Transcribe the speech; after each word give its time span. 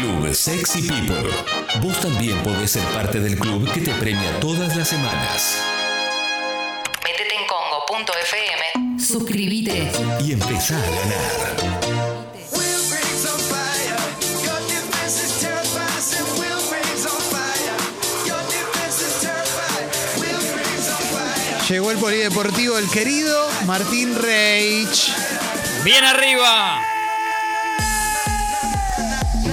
Club 0.00 0.32
Sexy 0.32 0.82
People. 0.82 1.28
Vos 1.80 2.00
también 2.00 2.40
podés 2.44 2.70
ser 2.70 2.84
parte 2.94 3.18
del 3.18 3.36
club 3.36 3.68
que 3.72 3.80
te 3.80 3.92
premia 3.94 4.38
todas 4.38 4.76
las 4.76 4.86
semanas. 4.86 5.58
Métete 7.02 7.34
en 7.34 7.44
congo.fm. 7.48 9.00
Suscríbete. 9.00 9.90
Y 10.24 10.32
empezá 10.32 10.76
a 10.76 10.80
ganar. 10.80 11.88
Llegó 21.68 21.90
el 21.90 21.98
polideportivo 21.98 22.78
el 22.78 22.88
querido 22.88 23.50
Martín 23.66 24.14
Reich. 24.14 25.12
Bien 25.82 26.04
arriba. 26.04 26.87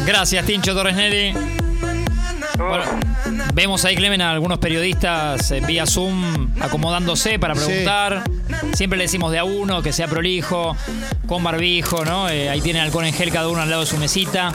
Gracias, 0.05 0.45
Tincho 0.45 0.73
Torres 0.73 0.95
Nelly. 0.95 1.33
Bueno, 2.57 2.83
vemos 3.53 3.83
ahí, 3.85 3.95
Clemen, 3.95 4.21
a 4.21 4.31
algunos 4.31 4.59
periodistas 4.59 5.51
eh, 5.51 5.61
vía 5.61 5.85
Zoom 5.85 6.49
acomodándose 6.61 7.39
para 7.39 7.53
preguntar. 7.53 8.23
Siempre 8.73 8.97
le 8.97 9.05
decimos 9.05 9.31
de 9.31 9.39
a 9.39 9.43
uno, 9.43 9.81
que 9.81 9.91
sea 9.91 10.07
prolijo, 10.07 10.77
con 11.27 11.43
barbijo, 11.43 12.05
¿no? 12.05 12.29
Eh, 12.29 12.49
ahí 12.49 12.61
tienen 12.61 12.83
alcohol 12.83 13.05
en 13.05 13.13
gel 13.13 13.31
cada 13.31 13.49
uno 13.49 13.61
al 13.61 13.69
lado 13.69 13.81
de 13.81 13.87
su 13.87 13.97
mesita. 13.97 14.53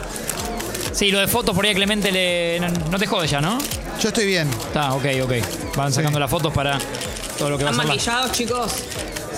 Sí, 0.93 1.11
lo 1.11 1.19
de 1.19 1.27
fotos 1.27 1.55
por 1.55 1.65
ahí 1.65 1.71
a 1.71 1.75
Clemente 1.75 2.11
le, 2.11 2.59
no, 2.59 2.69
no 2.89 2.97
te 2.97 3.05
jode 3.05 3.27
ya, 3.27 3.41
¿no? 3.41 3.57
Yo 4.01 4.09
estoy 4.09 4.25
bien. 4.25 4.49
Está, 4.49 4.93
ok, 4.93 5.05
ok. 5.23 5.33
Van 5.75 5.93
sacando 5.93 6.19
las 6.19 6.29
fotos 6.29 6.53
para 6.53 6.79
todo 7.37 7.49
lo 7.51 7.57
que 7.57 7.65
va 7.65 7.69
a 7.69 7.73
¿Están 7.73 7.87
maquillados, 7.87 8.31
chicos? 8.31 8.83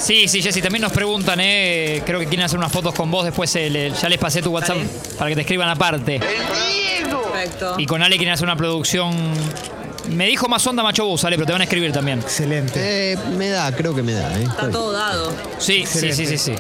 Sí, 0.03 0.27
sí, 0.27 0.41
Jessy, 0.41 0.62
también 0.62 0.81
nos 0.81 0.91
preguntan, 0.91 1.39
¿eh? 1.41 2.02
Creo 2.05 2.20
que 2.20 2.25
quieren 2.27 2.45
hacer 2.45 2.57
unas 2.59 2.71
fotos 2.71 2.94
con 2.94 3.09
vos. 3.09 3.23
Después 3.23 3.55
eh, 3.55 3.70
le- 3.70 3.91
ya 3.91 4.09
les 4.09 4.17
pasé 4.20 4.41
tu 4.41 4.52
WhatsApp 4.52 4.77
para 5.17 5.30
que 5.30 5.35
te 5.35 5.41
escriban 5.41 5.70
aparte. 5.70 6.20
Perfecto. 6.20 7.75
Y 7.77 7.85
con 7.85 8.02
Ale 8.03 8.17
quieren 8.17 8.34
hacer 8.34 8.45
una 8.45 8.55
producción. 8.55 9.13
Me 10.09 10.27
dijo 10.27 10.47
más 10.50 10.66
onda 10.67 10.83
Macho 10.83 11.05
Bus, 11.05 11.23
Ale, 11.23 11.38
pero 11.38 11.45
te 11.45 11.52
van 11.53 11.61
a 11.61 11.64
escribir 11.64 11.92
también. 11.94 12.19
Excelente. 12.19 13.14
Eh, 13.14 13.17
me 13.38 13.50
da, 13.50 13.72
creo 13.73 13.95
que 13.95 14.03
me 14.03 14.11
da. 14.14 14.38
¿eh? 14.38 14.44
Está 14.44 14.69
todo 14.69 14.92
dado. 14.92 15.31
Sí, 15.58 15.86
sí, 15.88 16.11
sí, 16.11 16.25
sí, 16.25 16.38
sí. 16.38 16.53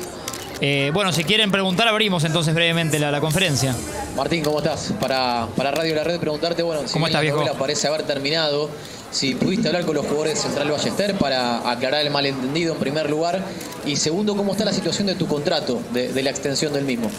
Eh, 0.61 0.91
bueno, 0.93 1.11
si 1.11 1.25
quieren 1.25 1.51
preguntar, 1.51 1.87
abrimos 1.89 2.23
entonces 2.23 2.53
brevemente 2.53 2.97
la, 2.97 3.11
la 3.11 3.19
conferencia. 3.19 3.75
Martín, 4.15 4.41
¿cómo 4.43 4.59
estás? 4.59 4.93
Para, 5.01 5.47
para 5.57 5.71
Radio 5.71 5.93
La 5.95 6.05
Red 6.05 6.19
preguntarte, 6.21 6.63
bueno, 6.63 6.83
si 6.87 6.93
¿Cómo 6.93 7.05
bien 7.07 7.09
estás, 7.11 7.15
la 7.17 7.21
viejo? 7.21 7.37
novela 7.39 7.57
parece 7.59 7.87
haber 7.87 8.03
terminado, 8.03 8.69
si 9.13 9.35
pudiste 9.35 9.67
hablar 9.67 9.85
con 9.85 9.95
los 9.95 10.05
jugadores 10.05 10.35
de 10.35 10.41
Central 10.41 10.71
Ballester 10.71 11.15
para 11.15 11.69
aclarar 11.69 12.01
el 12.01 12.11
malentendido 12.11 12.73
en 12.73 12.79
primer 12.79 13.09
lugar, 13.09 13.41
y 13.85 13.95
segundo, 13.95 14.35
¿cómo 14.35 14.51
está 14.53 14.65
la 14.65 14.73
situación 14.73 15.07
de 15.07 15.15
tu 15.15 15.27
contrato, 15.27 15.81
de, 15.93 16.21
la 16.21 16.29
extensión 16.29 16.73
del 16.73 16.83
mismo? 16.83 17.09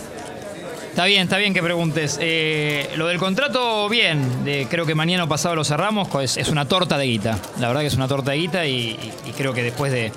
Está 0.90 1.06
bien, 1.06 1.22
está 1.22 1.38
bien 1.38 1.54
que 1.54 1.62
preguntes. 1.62 2.18
Eh, 2.20 2.88
lo 2.96 3.08
del 3.08 3.18
contrato, 3.18 3.88
bien. 3.88 4.44
Creo 4.70 4.86
que 4.86 4.94
mañana 4.94 5.24
o 5.24 5.28
pasado 5.28 5.56
lo 5.56 5.64
cerramos. 5.64 6.08
Es, 6.22 6.36
es 6.36 6.50
una 6.50 6.66
torta 6.68 6.96
de 6.96 7.06
guita. 7.06 7.38
La 7.58 7.66
verdad 7.66 7.80
que 7.80 7.88
es 7.88 7.94
una 7.94 8.06
torta 8.06 8.30
de 8.30 8.36
guita 8.36 8.66
y, 8.66 8.96
creo 9.36 9.52
que 9.52 9.64
después 9.64 9.90
de, 9.90 10.12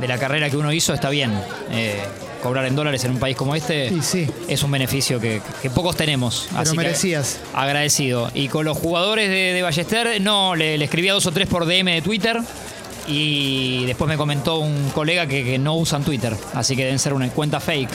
de 0.00 0.08
la 0.08 0.18
carrera 0.18 0.48
que 0.48 0.56
uno 0.56 0.72
hizo 0.72 0.94
está 0.94 1.10
bien. 1.10 1.32
Eh, 1.72 2.00
cobrar 2.42 2.66
en 2.66 2.74
dólares 2.76 3.04
en 3.04 3.12
un 3.12 3.18
país 3.18 3.36
como 3.36 3.54
este 3.54 3.92
sí. 4.02 4.26
es 4.48 4.62
un 4.62 4.70
beneficio 4.70 5.20
que, 5.20 5.40
que 5.62 5.70
pocos 5.70 5.96
tenemos. 5.96 6.46
Pero 6.50 6.60
Así 6.62 6.70
que 6.72 6.76
merecías. 6.78 7.38
agradecido. 7.54 8.30
Y 8.34 8.48
con 8.48 8.64
los 8.64 8.76
jugadores 8.76 9.28
de, 9.28 9.52
de 9.54 9.62
Ballester, 9.62 10.20
no, 10.20 10.54
le, 10.56 10.76
le 10.78 10.84
escribí 10.84 11.08
a 11.08 11.12
dos 11.14 11.26
o 11.26 11.32
tres 11.32 11.46
por 11.48 11.64
DM 11.66 11.86
de 11.94 12.02
Twitter. 12.02 12.38
Y 13.08 13.84
después 13.86 14.08
me 14.08 14.16
comentó 14.16 14.58
un 14.58 14.90
colega 14.90 15.26
que, 15.26 15.42
que 15.44 15.58
no 15.58 15.74
usan 15.76 16.04
Twitter. 16.04 16.34
Así 16.54 16.76
que 16.76 16.84
deben 16.84 16.98
ser 16.98 17.14
una 17.14 17.28
cuenta 17.30 17.58
fake. 17.60 17.90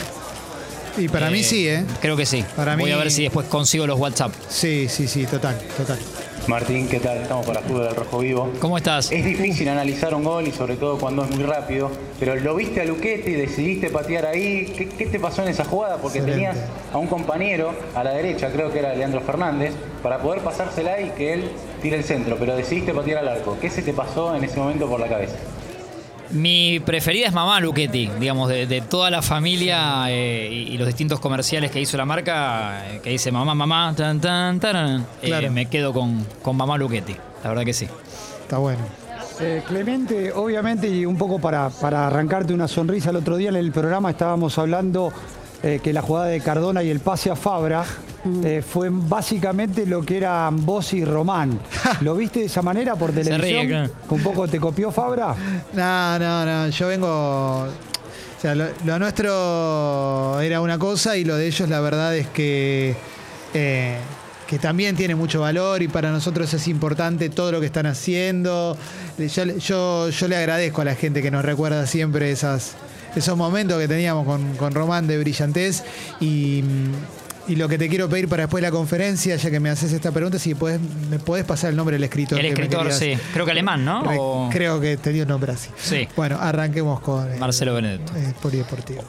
Y 0.98 1.08
para 1.08 1.30
mí 1.30 1.40
Eh, 1.40 1.44
sí, 1.44 1.68
¿eh? 1.68 1.84
Creo 2.00 2.16
que 2.16 2.26
sí. 2.26 2.44
Para 2.56 2.74
Voy 2.76 2.86
mí- 2.86 2.90
a 2.92 2.96
ver 2.96 3.10
si 3.10 3.22
después 3.22 3.46
consigo 3.46 3.86
los 3.86 3.98
WhatsApp. 3.98 4.32
Sí, 4.48 4.86
sí, 4.88 5.06
sí, 5.08 5.24
total, 5.26 5.58
total. 5.76 5.98
Martín, 6.46 6.88
¿qué 6.88 6.98
tal? 6.98 7.18
Estamos 7.18 7.44
para 7.44 7.60
Fútbol 7.60 7.84
del 7.84 7.94
Rojo 7.94 8.18
Vivo. 8.20 8.50
¿Cómo 8.60 8.78
estás? 8.78 9.12
Es 9.12 9.24
difícil 9.24 9.68
analizar 9.68 10.14
un 10.14 10.24
gol 10.24 10.48
y 10.48 10.52
sobre 10.52 10.76
todo 10.76 10.96
cuando 10.98 11.24
es 11.24 11.30
muy 11.30 11.44
rápido, 11.44 11.90
pero 12.18 12.34
lo 12.36 12.54
viste 12.54 12.80
a 12.80 12.84
Luquetti, 12.86 13.32
decidiste 13.32 13.90
patear 13.90 14.24
ahí. 14.24 14.72
¿Qué, 14.76 14.88
qué 14.88 15.06
te 15.06 15.20
pasó 15.20 15.42
en 15.42 15.48
esa 15.48 15.64
jugada? 15.66 15.98
Porque 15.98 16.18
Excelente. 16.18 16.48
tenías 16.48 16.66
a 16.92 16.96
un 16.96 17.06
compañero 17.06 17.72
a 17.94 18.02
la 18.02 18.12
derecha, 18.12 18.50
creo 18.50 18.72
que 18.72 18.78
era 18.78 18.94
Leandro 18.94 19.20
Fernández, 19.20 19.74
para 20.02 20.18
poder 20.20 20.40
pasársela 20.40 21.00
y 21.02 21.10
que 21.10 21.34
él 21.34 21.50
tire 21.82 21.96
el 21.96 22.04
centro, 22.04 22.36
pero 22.38 22.56
decidiste 22.56 22.94
patear 22.94 23.18
al 23.18 23.28
arco. 23.28 23.58
¿Qué 23.60 23.68
se 23.68 23.82
te 23.82 23.92
pasó 23.92 24.34
en 24.34 24.42
ese 24.44 24.58
momento 24.58 24.88
por 24.88 25.00
la 25.00 25.08
cabeza? 25.08 25.36
Mi 26.30 26.78
preferida 26.80 27.26
es 27.26 27.32
Mamá 27.32 27.58
Luchetti, 27.60 28.10
digamos, 28.20 28.48
de, 28.50 28.66
de 28.66 28.82
toda 28.82 29.10
la 29.10 29.22
familia 29.22 30.10
eh, 30.10 30.48
y, 30.52 30.74
y 30.74 30.78
los 30.78 30.86
distintos 30.86 31.20
comerciales 31.20 31.70
que 31.70 31.80
hizo 31.80 31.96
la 31.96 32.04
marca, 32.04 32.86
eh, 32.86 33.00
que 33.02 33.10
dice 33.10 33.32
mamá, 33.32 33.54
mamá, 33.54 33.94
tan, 33.96 34.20
tan, 34.20 34.60
taran. 34.60 35.06
Eh, 35.22 35.26
Claro. 35.28 35.50
me 35.50 35.66
quedo 35.66 35.92
con, 35.94 36.26
con 36.42 36.54
Mamá 36.56 36.76
Luchetti, 36.76 37.16
la 37.42 37.48
verdad 37.48 37.64
que 37.64 37.72
sí. 37.72 37.88
Está 38.42 38.58
bueno. 38.58 38.80
Eh, 39.40 39.62
Clemente, 39.66 40.30
obviamente, 40.32 40.88
y 40.88 41.06
un 41.06 41.16
poco 41.16 41.38
para, 41.40 41.70
para 41.70 42.08
arrancarte 42.08 42.52
una 42.52 42.68
sonrisa, 42.68 43.08
el 43.10 43.16
otro 43.16 43.36
día 43.36 43.48
en 43.48 43.56
el 43.56 43.72
programa 43.72 44.10
estábamos 44.10 44.58
hablando 44.58 45.12
eh, 45.62 45.80
que 45.82 45.92
la 45.94 46.02
jugada 46.02 46.26
de 46.26 46.40
Cardona 46.40 46.82
y 46.82 46.90
el 46.90 47.00
pase 47.00 47.30
a 47.30 47.36
Fabra 47.36 47.84
eh, 48.44 48.62
fue 48.66 48.88
básicamente 48.90 49.86
lo 49.86 50.02
que 50.02 50.16
eran 50.16 50.64
vos 50.64 50.92
y 50.92 51.04
Román. 51.04 51.58
¿Lo 52.00 52.14
viste 52.14 52.40
de 52.40 52.46
esa 52.46 52.62
manera 52.62 52.96
por 52.96 53.12
televisión? 53.12 53.90
¿Un 54.08 54.22
poco 54.22 54.48
te 54.48 54.58
copió 54.58 54.90
Fabra? 54.90 55.34
No, 55.72 56.18
no, 56.18 56.44
no. 56.44 56.68
Yo 56.68 56.88
vengo. 56.88 57.08
O 57.08 58.40
sea, 58.40 58.54
lo, 58.54 58.66
lo 58.84 58.98
nuestro 58.98 60.40
era 60.40 60.60
una 60.60 60.78
cosa 60.78 61.16
y 61.16 61.24
lo 61.24 61.36
de 61.36 61.46
ellos, 61.46 61.68
la 61.68 61.80
verdad 61.80 62.16
es 62.16 62.26
que. 62.28 62.94
eh, 63.54 63.98
que 64.48 64.58
también 64.58 64.96
tiene 64.96 65.14
mucho 65.14 65.42
valor 65.42 65.82
y 65.82 65.88
para 65.88 66.10
nosotros 66.10 66.54
es 66.54 66.68
importante 66.68 67.28
todo 67.28 67.52
lo 67.52 67.60
que 67.60 67.66
están 67.66 67.84
haciendo. 67.84 68.78
Yo, 69.18 69.44
yo, 69.58 70.08
yo 70.08 70.28
le 70.28 70.36
agradezco 70.36 70.80
a 70.80 70.86
la 70.86 70.94
gente 70.94 71.20
que 71.20 71.30
nos 71.30 71.44
recuerda 71.44 71.86
siempre 71.86 72.30
esas, 72.30 72.72
esos 73.14 73.36
momentos 73.36 73.78
que 73.78 73.86
teníamos 73.86 74.24
con, 74.24 74.56
con 74.56 74.72
Román 74.72 75.06
de 75.06 75.18
brillantez 75.18 75.84
y, 76.18 76.64
y 77.48 77.56
lo 77.56 77.68
que 77.68 77.78
te 77.78 77.88
quiero 77.88 78.08
pedir 78.08 78.28
para 78.28 78.44
después 78.44 78.62
de 78.62 78.68
la 78.68 78.72
conferencia, 78.72 79.36
ya 79.36 79.50
que 79.50 79.58
me 79.60 79.70
haces 79.70 79.92
esta 79.92 80.12
pregunta, 80.12 80.38
si 80.38 80.54
podés, 80.54 80.78
me 81.10 81.18
podés 81.18 81.44
pasar 81.44 81.70
el 81.70 81.76
nombre 81.76 81.94
del 81.96 82.04
escritor. 82.04 82.38
El 82.38 82.46
que 82.46 82.48
me 82.56 82.62
escritor, 82.64 82.82
querías- 82.88 82.98
sí, 82.98 83.28
creo 83.32 83.44
que 83.44 83.52
alemán, 83.52 83.84
¿no? 83.84 84.02
Re- 84.04 84.16
O- 84.20 84.48
Creo 84.52 84.80
que 84.80 84.96
tenía 84.96 85.22
un 85.22 85.28
nombre 85.28 85.52
así. 85.52 85.70
Sí. 85.78 86.06
Bueno, 86.16 86.38
arranquemos 86.40 87.00
con 87.00 87.30
el, 87.32 87.38
Marcelo 87.38 87.74
Benedetto. 87.74 88.12
el 88.16 88.34
polideportivo. 88.34 89.02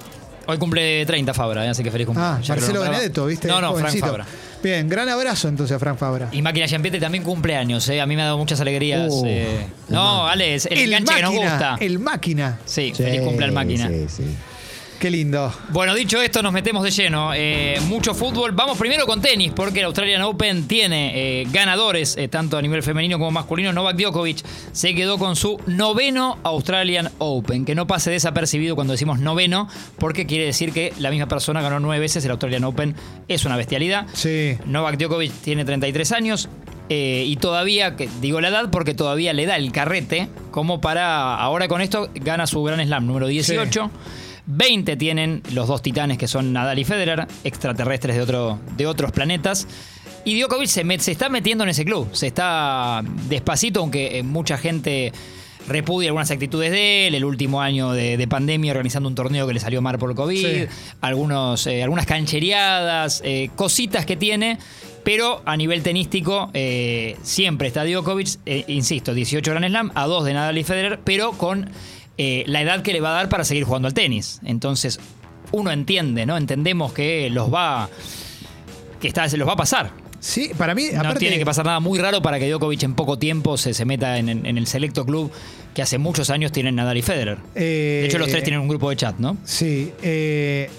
Hoy 0.48 0.58
cumple 0.58 1.06
30 1.06 1.32
Fabra, 1.34 1.64
eh, 1.64 1.70
así 1.70 1.84
que 1.84 1.92
feliz 1.92 2.06
Ah, 2.06 2.08
cumpleaños. 2.08 2.48
Ya 2.48 2.56
lo 2.56 2.62
Marcelo. 2.62 2.82
Benedetto, 2.82 3.26
¿viste? 3.28 3.48
No, 3.48 3.62
no, 3.62 3.68
Frank 3.74 3.82
Jovencito. 3.82 4.06
Fabra. 4.08 4.26
Bien, 4.64 4.90
gran 4.90 5.08
abrazo 5.08 5.48
entonces 5.48 5.76
a 5.76 5.80
Frank 5.80 5.98
Fabra. 5.98 6.30
Y 6.32 6.42
Máquina 6.42 6.68
Champiete 6.68 7.00
también 7.00 7.24
cumple 7.24 7.56
años, 7.56 7.88
¿eh? 7.90 8.02
A 8.02 8.08
mí 8.08 8.16
me 8.16 8.24
ha 8.24 8.26
dado 8.26 8.40
muchas 8.40 8.60
alegrías. 8.60 9.10
Uh, 9.12 9.24
eh. 9.28 9.68
No, 9.90 10.28
Ale, 10.28 10.56
es 10.56 10.66
el, 10.66 10.92
enganche 10.92 11.16
que 11.18 11.22
nos 11.22 11.34
gusta. 11.34 11.78
el 11.80 12.00
máquina. 12.00 12.58
Sí, 12.66 12.94
feliz 12.96 13.22
cumple 13.22 13.46
al 13.46 13.52
máquina. 13.52 13.88
Sí, 13.90 14.06
sí. 14.10 14.24
Qué 15.00 15.10
lindo. 15.10 15.54
Bueno, 15.70 15.96
dicho 15.96 16.22
esto, 16.22 16.44
nos 16.44 16.52
metemos 16.52 16.84
de 16.84 16.92
lleno. 16.92 17.32
Eh, 17.34 17.80
mucho 17.88 18.14
fútbol. 18.14 18.52
Vamos 18.52 18.78
primero 18.78 19.06
con 19.06 19.22
tenis, 19.22 19.54
porque 19.56 19.80
el 19.80 19.86
Australian 19.86 20.22
Open 20.24 20.68
tiene 20.68 21.42
eh, 21.42 21.48
ganadores, 21.54 22.18
eh, 22.18 22.28
tanto 22.28 22.58
a 22.58 22.62
nivel 22.62 22.84
femenino 22.84 23.18
como 23.18 23.32
masculino. 23.32 23.72
Novak 23.72 23.96
Djokovic 23.96 24.44
se 24.74 24.94
quedó 24.94 25.18
con 25.18 25.38
su 25.38 25.58
noveno 25.68 26.38
Australian 26.44 27.12
Open, 27.20 27.64
que 27.64 27.76
no 27.76 27.88
pase 27.88 28.12
desapercibido 28.12 28.76
cuando 28.76 28.92
decimos 28.92 29.20
noveno, 29.20 29.70
porque 29.98 30.26
quiere 30.26 30.44
decir 30.44 30.74
que 30.74 30.92
la 31.00 31.12
misma 31.12 31.30
persona 31.30 31.62
ganó 31.62 31.80
nueve 31.80 32.02
veces 32.02 32.26
el 32.26 32.32
Australian 32.32 32.66
Open. 32.66 32.94
Es 33.30 33.46
una 33.46 33.56
bestialidad. 33.56 34.06
Sí. 34.12 34.58
Novak 34.66 34.98
Djokovic 34.98 35.32
tiene 35.32 35.64
33 35.64 36.12
años. 36.12 36.50
eh, 36.90 37.24
y 37.26 37.38
todavía, 37.38 37.92
digo 38.20 38.42
la 38.42 38.50
edad 38.50 38.70
porque 38.70 38.94
todavía 38.96 39.32
le 39.32 39.46
da 39.46 39.56
el 39.56 39.72
carrete, 39.72 40.28
como 40.52 40.82
para 40.82 41.36
ahora 41.36 41.70
con 41.70 41.80
esto 41.82 42.10
gana 42.16 42.48
su 42.48 42.62
Gran 42.64 42.84
Slam 42.86 43.06
número 43.06 43.28
18. 43.28 43.92
20 44.50 44.96
tienen 44.98 45.44
los 45.54 45.68
dos 45.68 45.82
titanes 45.82 46.18
que 46.18 46.28
son 46.28 46.52
Nadal 46.52 46.80
y 46.80 46.84
Federer, 46.84 47.28
extraterrestres 47.44 48.16
de, 48.16 48.22
otro, 48.24 48.60
de 48.76 48.88
otros 48.88 49.12
planetas. 49.12 49.68
Y 50.26 50.40
Djokovic 50.40 50.68
se, 50.68 50.84
met- 50.84 51.00
se 51.00 51.12
está 51.12 51.30
metiendo 51.30 51.64
en 51.64 51.70
ese 51.70 51.86
club. 51.86 52.10
Se 52.14 52.28
está 52.28 53.02
despacito, 53.30 53.80
aunque 53.80 54.18
eh, 54.20 54.24
mucha 54.24 54.58
gente 54.58 55.14
repudia 55.68 56.10
algunas 56.10 56.32
actitudes 56.32 56.72
de 56.72 57.08
él, 57.08 57.16
el 57.16 57.24
último 57.26 57.62
año 57.62 57.92
de, 57.92 58.18
de 58.18 58.28
pandemia 58.28 58.72
organizando 58.72 59.08
un 59.08 59.14
torneo 59.14 59.46
que 59.46 59.54
le 59.54 59.60
salió 59.60 59.82
mal 59.84 60.00
por 60.00 60.16
COVID, 60.16 60.46
Sí. 60.46 60.66
algunos, 61.02 61.68
eh, 61.68 61.84
algunas 61.84 62.08
canchereadas, 62.08 63.22
eh, 63.24 63.50
cositas 63.56 64.06
que 64.06 64.16
tiene, 64.16 64.58
pero 65.04 65.42
a 65.46 65.56
nivel 65.58 65.84
tenístico 65.84 66.50
eh, 66.54 67.16
siempre 67.22 67.68
está 67.68 67.84
Djokovic, 67.86 68.40
insisto, 68.68 69.14
18 69.14 69.52
Grand 69.52 69.68
Slam, 69.68 69.92
a 69.94 70.06
2 70.08 70.26
de 70.26 70.34
Nadal 70.34 70.58
y 70.58 70.64
Federer, 70.64 71.00
pero 71.04 71.34
con 71.34 71.70
eh, 72.22 72.44
la 72.48 72.62
edad 72.62 72.82
que 72.84 72.92
le 72.94 73.00
va 73.02 73.12
a 73.12 73.14
dar 73.14 73.30
para 73.30 73.44
seguir 73.46 73.64
jugando 73.64 73.88
al 73.88 73.94
tenis. 73.94 74.40
Entonces, 74.44 75.00
uno 75.54 75.72
entiende, 75.72 76.26
¿no? 76.26 76.36
Entendemos 76.38 76.92
que 76.94 77.30
los 77.32 77.52
va. 77.52 77.90
que 79.00 79.08
está, 79.08 79.28
se 79.30 79.38
los 79.38 79.48
va 79.48 79.54
a 79.54 79.56
pasar. 79.56 79.92
Sí, 80.20 80.52
para 80.58 80.76
mí, 80.76 80.88
No 80.94 81.00
aparte, 81.00 81.20
tiene 81.20 81.38
que 81.40 81.46
pasar 81.46 81.66
nada 81.66 81.80
muy 81.80 81.98
raro 81.98 82.22
para 82.22 82.38
que 82.40 82.50
Djokovic 82.50 82.84
en 82.84 82.94
poco 82.94 83.18
tiempo 83.18 83.56
se, 83.58 83.74
se 83.74 83.86
meta 83.86 84.18
en, 84.18 84.28
en- 84.28 84.46
en 84.46 84.58
el 84.58 84.68
selecto 84.68 85.06
club 85.06 85.32
que 85.74 85.82
hace 85.82 85.98
muchos 85.98 86.30
años 86.30 86.52
tienen 86.52 86.76
Nadal 86.76 86.98
y 86.98 87.02
Federer. 87.02 87.38
eh, 87.56 88.00
De 88.02 88.06
hecho, 88.08 88.18
los 88.20 88.28
tres 88.28 88.44
tienen 88.44 88.60
un 88.60 88.68
grupo 88.68 88.90
de 88.90 88.98
chat, 88.98 89.18
¿no? 89.18 89.38
Sí. 89.46 89.94
eh, 90.02 90.70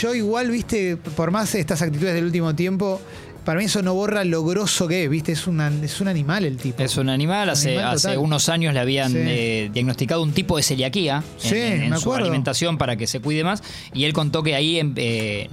yo 0.00 0.14
igual, 0.14 0.50
viste, 0.50 0.96
por 0.96 1.30
más 1.30 1.54
estas 1.54 1.82
actitudes 1.82 2.14
del 2.14 2.24
último 2.24 2.54
tiempo, 2.56 2.98
para 3.44 3.58
mí 3.58 3.66
eso 3.66 3.82
no 3.82 3.94
borra 3.94 4.24
lo 4.24 4.44
grosso 4.44 4.86
que 4.88 5.04
es, 5.04 5.10
viste, 5.10 5.32
es, 5.32 5.46
una, 5.46 5.68
es 5.82 6.00
un 6.00 6.08
animal 6.08 6.44
el 6.44 6.56
tipo. 6.56 6.82
Es 6.82 6.96
un 6.96 7.08
animal, 7.08 7.50
hace, 7.50 7.70
Animal 7.78 7.94
hace 7.94 8.16
unos 8.18 8.48
años 8.48 8.72
le 8.74 8.80
habían 8.80 9.12
Sí. 9.12 9.18
eh, 9.20 9.70
diagnosticado 9.72 10.22
un 10.22 10.32
tipo 10.32 10.56
de 10.56 10.62
celiaquía 10.62 11.22
en- 11.42 11.50
Sí, 11.50 11.56
en, 11.56 11.82
en 11.84 11.90
me 11.90 11.96
su 11.96 12.02
acuerdo. 12.02 12.24
alimentación 12.26 12.78
para 12.78 12.96
que 12.96 13.06
se 13.06 13.20
cuide 13.20 13.44
más. 13.44 13.62
Y 13.94 14.04
él 14.04 14.12
contó 14.12 14.42
que 14.42 14.54
ahí 14.54 14.78
em, 14.78 14.92
eh, 14.96 15.48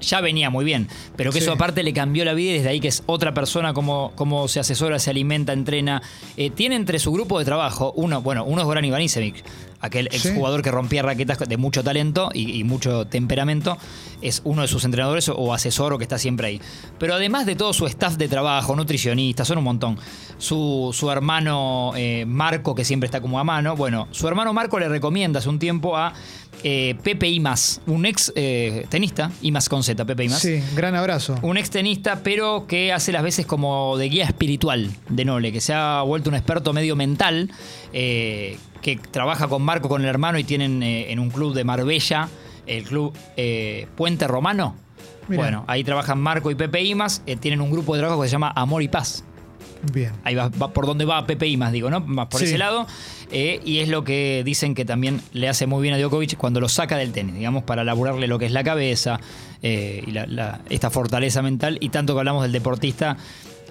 ya 0.00 0.20
venía 0.20 0.50
muy 0.50 0.64
bien, 0.64 0.88
pero 1.16 1.30
que 1.30 1.38
Sí. 1.38 1.44
eso 1.44 1.52
aparte 1.52 1.84
le 1.84 1.92
cambió 1.92 2.24
la 2.24 2.34
vida 2.34 2.50
y 2.50 2.54
desde 2.54 2.68
ahí 2.70 2.80
que 2.80 2.88
es 2.88 3.04
otra 3.06 3.32
persona, 3.32 3.72
como, 3.74 4.10
como 4.16 4.48
se 4.48 4.58
asesora, 4.58 4.98
se 4.98 5.10
alimenta, 5.10 5.52
entrena. 5.52 6.02
Eh, 6.36 6.50
tiene 6.50 6.74
entre 6.74 6.98
su 6.98 7.12
grupo 7.12 7.38
de 7.38 7.44
trabajo, 7.44 7.92
uno, 7.96 8.20
bueno, 8.20 8.44
uno 8.44 8.60
es 8.62 8.66
Goran 8.66 8.84
Ivanisevic, 8.84 9.44
aquel 9.80 10.08
Sí. 10.10 10.28
exjugador 10.28 10.62
que 10.62 10.70
rompía 10.70 11.02
raquetas 11.02 11.38
de 11.38 11.56
mucho 11.56 11.84
talento 11.84 12.30
y, 12.34 12.58
y 12.58 12.64
mucho 12.64 13.06
temperamento, 13.06 13.78
es 14.22 14.40
uno 14.44 14.62
de 14.62 14.68
sus 14.68 14.84
entrenadores 14.84 15.28
o, 15.28 15.34
o 15.36 15.54
asesor 15.54 15.92
o 15.92 15.98
que 15.98 16.04
está 16.04 16.18
siempre 16.18 16.48
ahí. 16.48 16.60
Pero 16.98 17.14
además 17.14 17.46
de 17.46 17.54
todo 17.56 17.72
su 17.72 17.86
staff 17.86 18.16
de 18.16 18.28
trabajo, 18.28 18.74
nutricionistas, 18.74 19.46
son 19.46 19.58
un 19.58 19.64
montón. 19.64 19.98
Su, 20.38 20.90
su 20.92 21.10
hermano 21.10 21.92
eh, 21.96 22.24
Marco, 22.26 22.74
que 22.74 22.84
siempre 22.84 23.06
está 23.06 23.20
como 23.20 23.38
a 23.38 23.44
mano, 23.44 23.76
bueno, 23.76 24.08
su 24.12 24.26
hermano 24.28 24.52
Marco 24.52 24.78
le 24.78 24.88
recomienda 24.88 25.38
hace 25.40 25.48
un 25.48 25.58
tiempo 25.58 25.96
a 25.96 26.12
eh, 26.64 26.96
Pepe 27.04 27.28
Imas, 27.28 27.80
un 27.86 28.04
ex 28.06 28.32
eh, 28.34 28.86
tenista, 28.88 29.30
Imas 29.42 29.68
con 29.68 29.82
Z, 29.84 30.04
Pepe 30.04 30.24
Imas. 30.24 30.40
Sí, 30.40 30.60
gran 30.74 30.94
abrazo. 30.96 31.36
Un 31.42 31.56
ex 31.56 31.70
tenista, 31.70 32.20
pero 32.24 32.66
que 32.66 32.92
hace 32.92 33.12
las 33.12 33.22
veces 33.22 33.46
como 33.46 33.96
de 33.96 34.08
guía 34.08 34.24
espiritual 34.24 34.90
de 35.08 35.24
Nole, 35.24 35.52
que 35.52 35.60
se 35.60 35.72
ha 35.72 36.02
vuelto 36.02 36.30
un 36.30 36.36
experto 36.36 36.72
medio 36.72 36.96
mental, 36.96 37.50
eh, 37.92 38.58
que 38.82 38.96
trabaja 38.96 39.48
con 39.48 39.62
Marco, 39.62 39.88
con 39.88 40.02
el 40.02 40.08
hermano, 40.08 40.38
y 40.38 40.44
tienen 40.44 40.82
eh, 40.82 41.10
en 41.12 41.18
un 41.18 41.30
club 41.30 41.54
de 41.54 41.64
Marbella, 41.64 42.28
el 42.66 42.84
club 42.84 43.16
eh, 43.36 43.86
Puente 43.96 44.26
Romano. 44.26 44.74
Mirá. 45.28 45.42
Bueno, 45.42 45.64
ahí 45.66 45.84
trabajan 45.84 46.20
Marco 46.20 46.50
y 46.50 46.54
Pepe 46.54 46.82
Imas, 46.82 47.22
eh, 47.26 47.36
tienen 47.36 47.60
un 47.60 47.70
grupo 47.70 47.94
de 47.94 48.00
trabajo 48.00 48.22
que 48.22 48.28
se 48.28 48.32
llama 48.32 48.52
Amor 48.54 48.82
y 48.82 48.88
Paz. 48.88 49.24
Bien. 49.92 50.12
Ahí 50.24 50.34
va, 50.34 50.48
va 50.48 50.72
por 50.72 50.86
donde 50.86 51.04
va 51.04 51.24
Pepe 51.26 51.46
Imas, 51.46 51.70
digo, 51.70 51.88
¿no? 51.90 52.00
Más 52.00 52.26
por 52.28 52.40
Sí. 52.40 52.46
ese 52.46 52.58
lado. 52.58 52.86
Eh, 53.30 53.60
y 53.64 53.78
es 53.78 53.88
lo 53.88 54.02
que 54.04 54.42
dicen 54.44 54.74
que 54.74 54.84
también 54.84 55.20
le 55.32 55.48
hace 55.48 55.66
muy 55.66 55.82
bien 55.82 55.94
a 55.94 55.98
Djokovic 55.98 56.36
cuando 56.36 56.60
lo 56.60 56.68
saca 56.68 56.96
del 56.96 57.12
tenis, 57.12 57.34
digamos, 57.34 57.62
para 57.62 57.84
laburarle 57.84 58.26
lo 58.26 58.38
que 58.38 58.46
es 58.46 58.52
la 58.52 58.64
cabeza 58.64 59.20
y 59.62 60.10
la- 60.12 60.26
la- 60.26 60.60
esta 60.70 60.88
fortaleza 60.90 61.42
mental. 61.42 61.76
Y 61.80 61.90
tanto 61.90 62.14
que 62.14 62.20
hablamos 62.20 62.42
del 62.42 62.52
deportista 62.52 63.16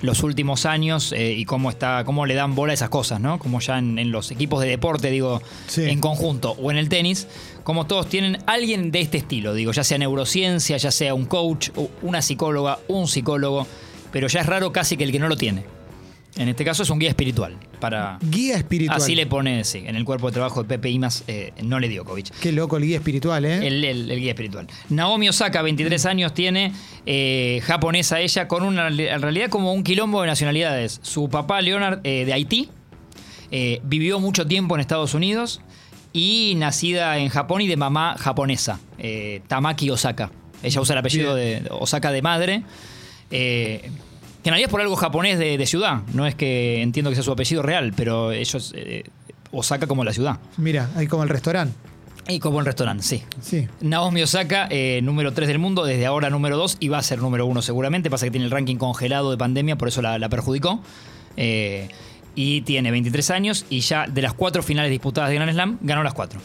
los 0.02 0.24
últimos 0.24 0.66
años 0.66 1.12
eh, 1.12 1.34
y 1.34 1.46
cómo 1.46 1.70
está, 1.70 2.04
cómo 2.06 2.26
le 2.26 2.36
dan 2.36 2.54
bola 2.56 2.72
a 2.72 2.76
esas 2.76 2.90
cosas, 2.90 3.20
¿no? 3.20 3.40
Como 3.40 3.60
ya 3.60 3.78
en, 3.80 3.98
en 3.98 4.12
los 4.12 4.30
equipos 4.32 4.62
de 4.62 4.70
deporte, 4.70 5.10
digo, 5.10 5.42
Sí. 5.68 5.84
en 5.84 6.00
conjunto 6.00 6.52
o 6.62 6.70
en 6.72 6.78
el 6.78 6.88
tenis, 6.90 7.28
como 7.64 7.88
todos 7.88 8.08
tienen 8.08 8.38
alguien 8.46 8.92
de 8.92 9.02
este 9.02 9.18
estilo, 9.18 9.54
digo, 9.54 9.72
ya 9.72 9.84
sea 9.84 9.98
neurociencia, 9.98 10.78
ya 10.78 10.92
sea 10.92 11.14
un 11.14 11.26
coach, 11.26 11.70
una 12.02 12.22
psicóloga, 12.22 12.80
un 12.88 13.08
psicólogo, 13.08 13.66
pero 14.12 14.28
ya 14.28 14.42
es 14.42 14.46
raro 14.46 14.72
casi 14.72 14.98
que 14.98 15.04
el 15.04 15.12
que 15.12 15.20
no 15.20 15.28
lo 15.28 15.36
tiene. 15.38 15.64
En 16.38 16.50
este 16.50 16.64
caso 16.64 16.84
es 16.84 16.90
un 16.90 17.00
guía 17.00 17.10
espiritual. 17.10 17.56
Para, 17.80 18.20
Guía 18.22 18.58
espiritual. 18.58 18.98
Así 19.02 19.16
le 19.16 19.26
pone, 19.26 19.64
sí, 19.64 19.84
en 19.86 19.96
el 19.96 20.06
cuerpo 20.06 20.28
de 20.28 20.34
trabajo 20.34 20.62
de 20.64 20.70
Pepe 20.70 20.90
Imas, 20.90 21.24
eh, 21.28 21.52
no 21.64 21.80
le 21.80 21.90
dio 21.90 22.06
COVID. 22.06 22.26
Qué 22.42 22.52
loco 22.52 22.78
el 22.78 22.84
guía 22.84 22.98
espiritual, 22.98 23.44
¿eh? 23.46 23.66
El, 23.68 23.84
el- 23.84 24.12
el 24.12 24.20
guía 24.20 24.32
espiritual. 24.32 24.68
Naomi 24.90 25.30
Osaka, 25.30 25.62
23 25.62 26.06
años, 26.06 26.34
tiene 26.34 26.74
eh, 27.06 27.62
japonesa 27.66 28.20
ella, 28.20 28.48
con 28.48 28.64
una, 28.64 28.88
en 28.88 29.22
realidad 29.22 29.50
como 29.50 29.74
un 29.74 29.84
quilombo 29.84 30.22
de 30.22 30.28
nacionalidades. 30.28 31.00
Su 31.04 31.30
papá, 31.30 31.62
Leonard, 31.62 32.00
eh, 32.04 32.24
de 32.26 32.34
Haití, 32.34 32.70
eh, 33.52 33.80
vivió 33.84 34.20
mucho 34.20 34.46
tiempo 34.46 34.76
en 34.76 34.82
Estados 34.82 35.14
Unidos 35.14 35.62
y 36.14 36.54
nacida 36.58 37.18
en 37.18 37.30
Japón 37.30 37.62
y 37.62 37.68
de 37.68 37.78
mamá 37.78 38.16
japonesa, 38.18 38.80
Tamaki 39.48 39.90
Osaka. 39.90 40.32
Ella 40.64 40.82
usa 40.82 40.94
el 40.94 41.00
apellido 41.00 41.36
de 41.36 41.62
de 41.62 41.68
Osaka 41.72 42.12
de 42.12 42.22
madre. 42.22 42.64
eh, 43.30 43.90
que 44.48 44.50
en 44.52 44.54
realidad 44.54 44.70
es 44.70 44.72
por 44.72 44.80
algo 44.80 44.96
japonés 44.96 45.38
de, 45.40 45.58
de 45.58 45.66
ciudad. 45.66 46.04
No 46.14 46.26
es 46.26 46.34
que 46.34 46.82
entiendo 46.82 47.10
que 47.12 47.16
sea 47.16 47.24
su 47.26 47.34
apellido 47.34 47.64
real, 47.64 47.92
pero 47.98 48.32
ellos. 48.32 48.72
eh, 48.78 49.04
Osaka 49.52 49.88
como 49.88 50.06
la 50.06 50.14
ciudad. 50.14 50.40
Mira, 50.56 50.90
ahí 50.96 51.06
como 51.08 51.24
el 51.24 51.30
restaurante. 51.30 51.74
Y 52.30 52.40
como 52.40 52.62
el 52.62 52.66
restaurante, 52.66 53.04
sí. 53.04 53.24
Sí. 53.42 53.68
Naomi 53.82 54.22
Osaka, 54.22 54.68
eh, 54.70 55.02
número 55.04 55.34
3 55.34 55.50
del 55.50 55.60
mundo, 55.60 55.84
desde 55.84 56.06
ahora 56.06 56.30
número 56.30 56.56
2 56.56 56.78
y 56.80 56.88
va 56.88 56.98
a 57.00 57.04
ser 57.04 57.20
número 57.20 57.46
1 57.46 57.62
seguramente. 57.62 58.10
Pasa 58.10 58.26
que 58.26 58.32
tiene 58.32 58.46
el 58.46 58.52
ranking 58.52 58.78
congelado 58.78 59.32
de 59.32 59.38
pandemia, 59.38 59.78
por 59.78 59.90
eso 59.90 60.02
la, 60.02 60.18
la 60.18 60.30
perjudicó. 60.30 60.82
Eh, 61.36 61.90
y 62.36 62.62
tiene 62.62 62.90
23 62.92 63.30
años 63.32 63.66
y 63.70 63.82
ya 63.82 64.08
de 64.08 64.22
las 64.22 64.34
cuatro 64.34 64.64
finales 64.64 64.92
disputadas 64.92 65.30
de 65.30 65.36
Grand 65.36 65.52
Slam, 65.52 65.78
ganó 65.82 66.04
las 66.04 66.14
cuatro. 66.14 66.40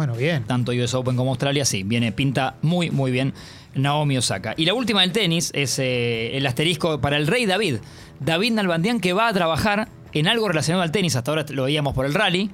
Bueno, 0.00 0.14
bien. 0.14 0.44
Tanto 0.44 0.72
US 0.72 0.94
Open 0.94 1.14
como 1.14 1.28
Australia, 1.28 1.66
sí, 1.66 1.82
viene, 1.82 2.10
pinta 2.10 2.54
muy, 2.62 2.90
muy 2.90 3.10
bien 3.10 3.34
Naomi 3.74 4.16
Osaka. 4.16 4.54
Y 4.56 4.64
la 4.64 4.72
última 4.72 5.02
del 5.02 5.12
tenis 5.12 5.50
es 5.54 5.78
eh, 5.78 6.38
el 6.38 6.46
asterisco 6.46 7.02
para 7.02 7.18
el 7.18 7.26
rey 7.26 7.44
David. 7.44 7.76
David 8.18 8.52
Nalbandian 8.52 9.00
que 9.00 9.12
va 9.12 9.28
a 9.28 9.32
trabajar 9.34 9.88
en 10.14 10.26
algo 10.26 10.48
relacionado 10.48 10.82
al 10.82 10.90
tenis, 10.90 11.16
hasta 11.16 11.30
ahora 11.32 11.44
lo 11.50 11.64
veíamos 11.64 11.92
por 11.92 12.06
el 12.06 12.14
rally. 12.14 12.48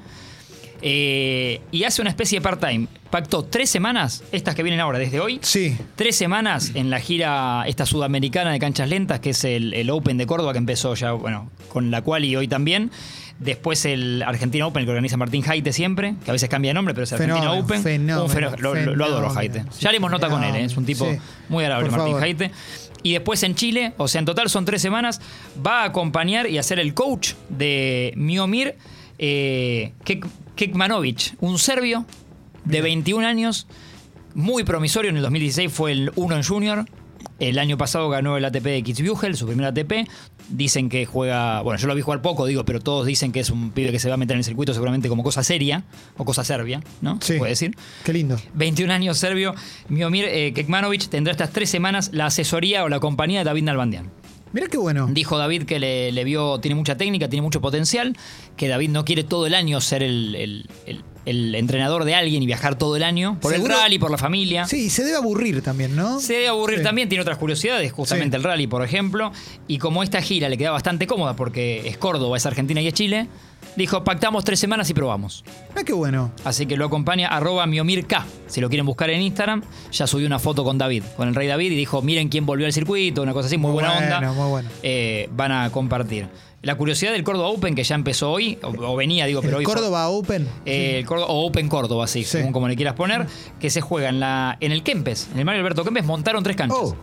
eh, 0.82 1.60
y 1.70 1.84
hace 1.84 2.02
una 2.02 2.10
especie 2.10 2.40
de 2.40 2.42
part-time. 2.42 2.88
Pactó 3.10 3.44
tres 3.44 3.70
semanas, 3.70 4.24
estas 4.32 4.56
que 4.56 4.64
vienen 4.64 4.80
ahora, 4.80 4.98
desde 4.98 5.20
hoy, 5.20 5.38
Sí. 5.40 5.76
tres 5.94 6.16
semanas 6.16 6.72
en 6.74 6.90
la 6.90 6.98
gira 6.98 7.62
esta 7.68 7.86
sudamericana 7.86 8.50
de 8.50 8.58
canchas 8.58 8.88
lentas, 8.88 9.20
que 9.20 9.30
es 9.30 9.44
el, 9.44 9.72
el 9.72 9.88
Open 9.90 10.18
de 10.18 10.26
Córdoba, 10.26 10.52
que 10.52 10.58
empezó 10.58 10.94
ya, 10.96 11.12
bueno, 11.12 11.48
con 11.68 11.92
la 11.92 12.02
cual 12.02 12.24
y 12.24 12.34
hoy 12.34 12.48
también. 12.48 12.90
Después 13.38 13.84
el 13.84 14.22
Argentina 14.22 14.66
Open, 14.66 14.84
que 14.84 14.90
organiza 14.90 15.16
Martín 15.18 15.42
Jaite 15.42 15.72
siempre, 15.72 16.14
que 16.24 16.30
a 16.30 16.32
veces 16.32 16.48
cambia 16.48 16.70
de 16.70 16.74
nombre, 16.74 16.94
pero 16.94 17.04
es 17.04 17.12
Argentina 17.12 17.38
Fenómeno, 17.40 17.64
Open. 17.64 17.82
fenómeno, 17.82 18.24
Un 18.24 18.30
fenó- 18.30 18.56
lo, 18.56 18.74
lo- 18.74 18.96
lo 18.96 19.04
adoro, 19.04 19.28
fenómeno. 19.28 19.34
Jaite. 19.34 19.64
Sí, 19.72 19.80
Ya 19.82 19.90
haremos 19.90 20.10
nota 20.10 20.28
con 20.30 20.42
él, 20.42 20.56
¿eh? 20.56 20.64
es 20.64 20.76
un 20.76 20.86
tipo 20.86 21.04
Sí. 21.04 21.18
muy 21.50 21.64
agradable, 21.64 21.90
Martín 21.90 22.06
favor. 22.06 22.20
Jaite. 22.20 22.50
Y 23.02 23.12
después 23.12 23.42
en 23.42 23.54
Chile, 23.54 23.92
o 23.98 24.08
sea, 24.08 24.20
en 24.20 24.24
total 24.24 24.48
son 24.48 24.64
tres 24.64 24.80
semanas, 24.80 25.20
va 25.64 25.82
a 25.82 25.84
acompañar 25.84 26.48
y 26.48 26.56
a 26.58 26.62
ser 26.62 26.78
el 26.78 26.94
coach 26.94 27.32
de 27.50 28.12
Miomir 28.16 28.76
eh, 29.18 29.92
Kek- 30.04 30.26
Kekmanovic, 30.56 31.34
un 31.40 31.58
serbio 31.58 32.04
de 32.64 32.80
21 32.82 33.26
años, 33.26 33.66
muy 34.34 34.64
promisorio. 34.64 35.10
En 35.10 35.16
el 35.16 35.22
2016 35.22 35.72
fue 35.72 35.92
el 35.92 36.10
1 36.16 36.36
en 36.36 36.42
Junior. 36.42 36.84
El 37.38 37.58
año 37.58 37.76
pasado 37.76 38.08
ganó 38.08 38.36
el 38.36 38.44
ATP 38.44 38.64
de 38.64 38.82
Kitzbühel, 38.82 39.36
su 39.36 39.46
primer 39.46 39.66
ATP. 39.66 40.08
Dicen 40.48 40.88
que 40.88 41.06
juega, 41.06 41.60
bueno, 41.62 41.78
yo 41.78 41.86
lo 41.86 41.94
vi 41.94 42.02
jugar 42.02 42.22
poco, 42.22 42.46
digo, 42.46 42.64
pero 42.64 42.80
todos 42.80 43.06
dicen 43.06 43.32
que 43.32 43.40
es 43.40 43.50
un 43.50 43.72
pibe 43.72 43.90
que 43.90 43.98
se 43.98 44.08
va 44.08 44.14
a 44.14 44.16
meter 44.16 44.34
en 44.34 44.38
el 44.38 44.44
circuito 44.44 44.72
seguramente 44.72 45.08
como 45.08 45.22
cosa 45.22 45.42
seria 45.42 45.84
o 46.16 46.24
cosa 46.24 46.44
serbia, 46.44 46.82
¿no? 47.00 47.18
Sí. 47.20 47.38
puede 47.38 47.50
decir. 47.50 47.76
Qué 48.04 48.12
lindo. 48.12 48.36
21 48.54 48.92
años 48.92 49.18
serbio, 49.18 49.54
Miomir 49.88 50.26
eh, 50.26 50.52
Kekmanovic 50.54 51.08
tendrá 51.08 51.32
estas 51.32 51.50
tres 51.50 51.68
semanas 51.68 52.10
la 52.12 52.26
asesoría 52.26 52.84
o 52.84 52.88
la 52.88 53.00
compañía 53.00 53.40
de 53.40 53.44
David 53.44 53.64
Nalbandian. 53.64 54.10
Mira 54.52 54.68
qué 54.68 54.78
bueno. 54.78 55.08
Dijo 55.10 55.36
David 55.36 55.64
que 55.64 55.78
le, 55.78 56.12
le 56.12 56.24
vio, 56.24 56.58
tiene 56.60 56.74
mucha 56.74 56.96
técnica, 56.96 57.28
tiene 57.28 57.42
mucho 57.42 57.60
potencial, 57.60 58.16
que 58.56 58.68
David 58.68 58.90
no 58.90 59.04
quiere 59.04 59.22
todo 59.24 59.46
el 59.46 59.54
año 59.54 59.80
ser 59.80 60.02
el, 60.02 60.34
el- 60.34 60.66
el- 60.86 61.04
el 61.26 61.56
entrenador 61.56 62.04
de 62.04 62.14
alguien 62.14 62.40
y 62.40 62.46
viajar 62.46 62.78
todo 62.78 62.94
el 62.94 63.02
año, 63.02 63.36
por 63.40 63.52
Seguro- 63.52 63.74
el 63.74 63.80
rally, 63.80 63.98
por 63.98 64.12
la 64.12 64.16
familia. 64.16 64.64
Sí, 64.66 64.84
y 64.86 64.90
se 64.90 65.02
debe 65.02 65.16
aburrir 65.16 65.60
también, 65.60 65.96
¿no? 65.96 66.20
Se 66.20 66.34
debe 66.34 66.46
aburrir 66.48 66.78
Sí. 66.78 66.84
también, 66.84 67.08
tiene 67.08 67.20
otras 67.22 67.36
curiosidades, 67.38 67.90
justamente 67.90 68.36
Sí. 68.36 68.38
el 68.38 68.44
rally, 68.44 68.68
por 68.68 68.84
ejemplo. 68.84 69.32
Y 69.66 69.78
como 69.78 70.04
esta 70.04 70.22
gira 70.22 70.48
le 70.48 70.56
queda 70.56 70.70
bastante 70.70 71.08
cómoda 71.08 71.34
porque 71.34 71.88
es 71.88 71.98
Córdoba, 71.98 72.36
es 72.36 72.46
Argentina 72.46 72.80
y 72.80 72.86
es 72.86 72.94
Chile, 72.94 73.26
dijo, 73.74 74.04
pactamos 74.04 74.44
tres 74.44 74.60
semanas 74.60 74.88
y 74.90 74.94
probamos. 74.94 75.44
Mira 75.70 75.84
qué 75.84 75.92
bueno. 75.92 76.30
Así 76.44 76.66
que 76.66 76.76
lo 76.76 76.84
acompaña 76.86 77.28
arroba 77.28 77.66
miomirk. 77.66 78.14
Si 78.46 78.60
lo 78.60 78.68
quieren 78.68 78.86
buscar 78.86 79.10
en 79.10 79.20
Instagram, 79.22 79.62
ya 79.92 80.06
subió 80.06 80.26
una 80.26 80.38
foto 80.38 80.62
con 80.64 80.78
David, 80.78 81.02
con 81.16 81.28
el 81.28 81.34
rey 81.34 81.48
David, 81.48 81.72
y 81.72 81.76
dijo, 81.76 82.02
miren 82.02 82.28
quién 82.28 82.46
volvió 82.46 82.66
al 82.66 82.72
circuito, 82.72 83.22
una 83.22 83.32
cosa 83.32 83.46
así, 83.46 83.56
muy, 83.58 83.72
Muy 83.72 83.82
buena 83.82 83.94
bueno, 83.94 84.16
onda. 84.16 84.32
muy 84.32 84.48
bueno. 84.50 84.68
Eh, 84.82 85.28
van 85.32 85.52
a 85.52 85.70
compartir. 85.70 86.28
La 86.62 86.74
curiosidad 86.76 87.12
del 87.12 87.22
Córdoba 87.22 87.48
Open, 87.48 87.74
que 87.74 87.84
ya 87.84 87.94
empezó 87.94 88.30
hoy, 88.32 88.58
o, 88.62 88.68
o 88.68 88.96
venía, 88.96 89.26
digo, 89.26 89.40
pero 89.40 89.52
El 89.52 89.58
hoy... 89.58 89.64
fue- 89.64 89.74
Córdoba 89.74 90.08
Open. 90.08 90.48
eh, 90.64 90.98
el 91.00 91.06
Córdoba, 91.06 91.28
o 91.28 91.46
Open 91.46 91.68
Córdoba, 91.68 92.06
sí, 92.06 92.24
Sí. 92.24 92.38
según 92.38 92.52
como 92.52 92.66
le 92.66 92.74
quieras 92.76 92.94
poner, 92.94 93.26
que 93.60 93.70
se 93.70 93.80
juega 93.80 94.08
en, 94.08 94.18
la, 94.20 94.56
en 94.60 94.72
el 94.72 94.82
Kempes, 94.82 95.28
en 95.32 95.38
el 95.40 95.44
Mario 95.44 95.60
Alberto 95.60 95.84
Kempes, 95.84 96.04
montaron 96.04 96.42
tres 96.42 96.56
canchas. 96.56 96.78
Oh. 96.80 96.96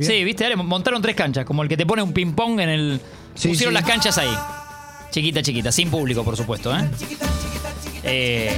Sí, 0.00 0.24
viste, 0.24 0.44
Ale, 0.44 0.56
montaron 0.56 1.00
tres 1.00 1.14
canchas, 1.14 1.44
como 1.44 1.62
el 1.62 1.68
que 1.68 1.76
te 1.76 1.86
pone 1.86 2.02
un 2.02 2.12
ping-pong 2.12 2.58
en 2.60 2.68
el. 2.68 3.00
Sí, 3.36 3.48
pusieron 3.48 3.72
las 3.72 3.84
canchas 3.84 4.18
ahí. 4.18 4.28
Chiquita, 5.10 5.42
chiquita, 5.42 5.72
sin 5.72 5.90
público, 5.90 6.24
por 6.24 6.36
supuesto, 6.36 6.76
¿eh? 6.76 6.84
Eh, 8.02 8.56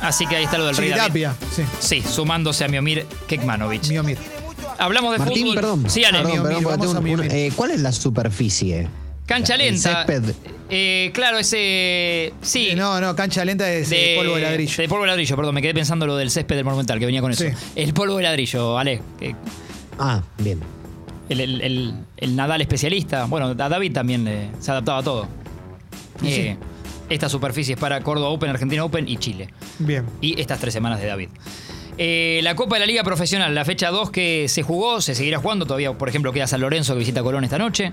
así 0.00 0.26
que 0.26 0.36
ahí 0.36 0.44
está 0.44 0.58
lo 0.58 0.66
del 0.66 0.76
Rey 0.76 0.90
David. 0.90 1.02
Chiquitapia. 1.24 1.34
Sí. 1.54 1.62
Sí, 1.80 2.02
sumándose 2.08 2.64
a 2.64 2.68
Miomir 2.68 3.06
Kekmanovic. 3.26 3.88
Miomir. 3.88 4.18
Hablamos 4.78 5.12
de 5.12 5.18
Martín, 5.18 5.42
fútbol. 5.42 5.54
perdón. 5.54 5.84
Sí, 5.90 6.04
Ale. 6.04 6.18
Perdón, 6.18 6.32
perdón, 6.42 6.52
porque 6.52 6.64
vamos 6.64 6.80
tengo 6.86 6.94
a 6.94 6.98
un- 6.98 7.04
Miomir. 7.04 7.32
eh, 7.32 7.52
¿Cuál 7.56 7.70
es 7.72 7.80
la 7.80 7.92
superficie? 7.92 8.88
Cancha 9.24 9.54
El 9.54 9.60
lenta. 9.72 10.04
césped. 10.06 10.34
Eh, 10.68 11.10
claro, 11.14 11.38
ese. 11.38 12.32
Sí. 12.42 12.68
Eh, 12.70 12.76
No, 12.76 13.00
no, 13.00 13.16
cancha 13.16 13.44
lenta 13.44 13.68
es 13.72 13.88
de, 13.90 14.14
polvo 14.18 14.36
de 14.36 14.42
ladrillo. 14.42 14.76
De 14.82 14.88
polvo 14.88 15.02
de 15.04 15.08
ladrillo, 15.08 15.34
perdón, 15.36 15.54
me 15.54 15.62
quedé 15.62 15.74
pensando 15.74 16.06
lo 16.06 16.16
del 16.16 16.30
césped 16.30 16.54
del 16.56 16.64
Monumental, 16.64 16.98
que 16.98 17.06
venía 17.06 17.20
con 17.22 17.32
eso. 17.32 17.44
Sí. 17.44 17.50
El 17.74 17.92
polvo 17.94 18.16
de 18.18 18.22
ladrillo, 18.24 18.78
Ale. 18.78 19.00
que- 19.18 19.34
Ah, 19.98 20.22
bien. 20.38 20.60
El, 21.28 21.40
el- 21.40 21.60
el- 21.62 21.94
el 22.18 22.36
Nadal 22.36 22.60
especialista. 22.60 23.24
Bueno, 23.24 23.46
a 23.48 23.54
David 23.68 23.92
también 23.92 24.28
eh, 24.28 24.50
se 24.60 24.70
adaptaba 24.70 24.98
a 24.98 25.02
todo. 25.02 25.26
Eh, 26.24 26.56
Esta 27.08 27.28
superficie 27.28 27.74
es 27.74 27.80
para 27.80 28.00
Córdoba 28.00 28.30
Open, 28.30 28.50
Argentina 28.50 28.84
Open 28.84 29.08
y 29.08 29.16
Chile. 29.18 29.48
Bien. 29.78 30.04
Y 30.20 30.40
estas 30.40 30.58
tres 30.58 30.74
semanas 30.74 31.00
de 31.00 31.06
David. 31.06 31.28
Eh, 31.98 32.40
la 32.42 32.54
Copa 32.56 32.76
de 32.76 32.80
la 32.80 32.86
Liga 32.86 33.02
Profesional, 33.04 33.54
la 33.54 33.64
fecha 33.64 33.90
2 33.90 34.10
que 34.10 34.48
se 34.48 34.62
jugó, 34.62 35.00
se 35.00 35.14
seguirá 35.14 35.38
jugando. 35.38 35.64
Todavía, 35.66 35.96
por 35.96 36.08
ejemplo, 36.08 36.32
queda 36.32 36.46
San 36.46 36.60
Lorenzo 36.60 36.92
que 36.94 36.98
visita 36.98 37.22
Colón 37.22 37.44
esta 37.44 37.58
noche. 37.58 37.90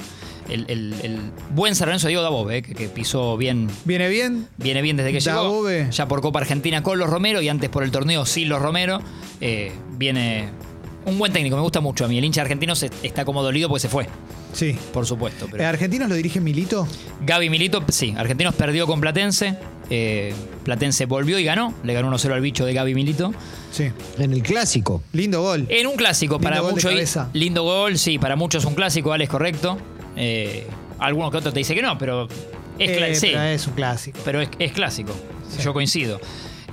El, 0.49 0.65
el- 0.67 0.93
el 1.03 1.19
buen 1.51 1.73
San 1.75 1.85
Lorenzo 1.87 2.07
Diego 2.09 2.21
Dabove, 2.23 2.63
que, 2.63 2.73
que 2.75 2.89
pisó 2.89 3.37
bien, 3.37 3.69
¿Viene 3.85 4.09
bien? 4.09 4.47
viene 4.57 4.81
bien 4.81 4.97
desde 4.97 5.13
que 5.13 5.19
Dabove. 5.21 5.77
llegó. 5.79 5.91
Ya 5.91 6.07
por 6.07 6.19
Copa 6.21 6.39
Argentina 6.39 6.83
con 6.83 6.99
los 6.99 7.09
Romero 7.09 7.41
y 7.41 7.47
antes 7.47 7.69
por 7.69 7.83
el 7.83 7.91
torneo 7.91 8.25
sin 8.25 8.49
los 8.49 8.61
Romero. 8.61 8.99
Eh, 9.39 9.71
viene 9.91 10.49
un 11.05 11.17
buen 11.17 11.31
técnico, 11.31 11.55
me 11.55 11.61
gusta 11.61 11.79
mucho 11.79 12.03
a 12.03 12.07
mí. 12.09 12.17
El 12.17 12.25
hincha 12.25 12.41
argentino 12.41 12.75
se- 12.75 12.89
está 13.03 13.23
como 13.23 13.41
dolido 13.41 13.69
porque 13.69 13.81
se 13.81 13.89
fue, 13.89 14.07
Sí. 14.53 14.77
por 14.93 15.05
supuesto. 15.05 15.47
Pero 15.51 15.63
Eh, 15.63 15.65
¿Argentinos 15.65 16.07
lo 16.09 16.15
dirige 16.15 16.39
Milito? 16.39 16.87
Gaby 17.25 17.49
Milito, 17.49 17.83
sí, 17.89 18.13
Argentinos 18.17 18.55
perdió 18.55 18.87
con 18.87 19.01
Platense. 19.01 19.57
eh, 19.89 20.33
Platense 20.63 21.05
volvió 21.05 21.37
y 21.39 21.43
ganó. 21.43 21.73
Le 21.83 21.93
ganó 21.93 22.07
1-0 22.07 22.33
al 22.33 22.41
bicho 22.41 22.65
de 22.65 22.73
Gaby 22.73 22.95
Milito. 22.95 23.33
Sí. 23.71 23.89
En 24.17 24.31
el 24.33 24.41
clásico. 24.41 25.03
Lindo 25.11 25.41
gol. 25.41 25.65
En 25.69 25.87
un 25.87 25.95
clásico, 25.97 26.35
Lindo 26.35 26.43
para 26.43 26.59
gol 26.61 26.69
de 26.69 26.73
muchos. 26.75 26.91
cabeza. 26.91 27.29
Lindo 27.33 27.63
gol, 27.63 27.97
sí, 27.97 28.17
para 28.17 28.35
muchos 28.35 28.63
un 28.65 28.73
clásico, 28.75 29.11
Alex, 29.11 29.29
correcto. 29.29 29.77
Eh, 30.15 30.65
alguno 30.99 31.29
que 31.31 31.37
otro 31.37 31.51
te 31.51 31.59
dice 31.59 31.75
que 31.75 31.81
no, 31.81 31.97
pero 31.97 32.27
es, 32.79 32.91
cla- 32.91 33.09
Eh, 33.09 33.15
sí, 33.15 33.27
pero 33.33 33.43
es 33.43 33.67
un 33.67 33.73
clásico. 33.73 34.19
pero 34.23 34.41
es, 34.41 34.49
es 34.59 34.71
clásico. 34.71 35.13
Yo 35.61 35.73
coincido. 35.73 36.19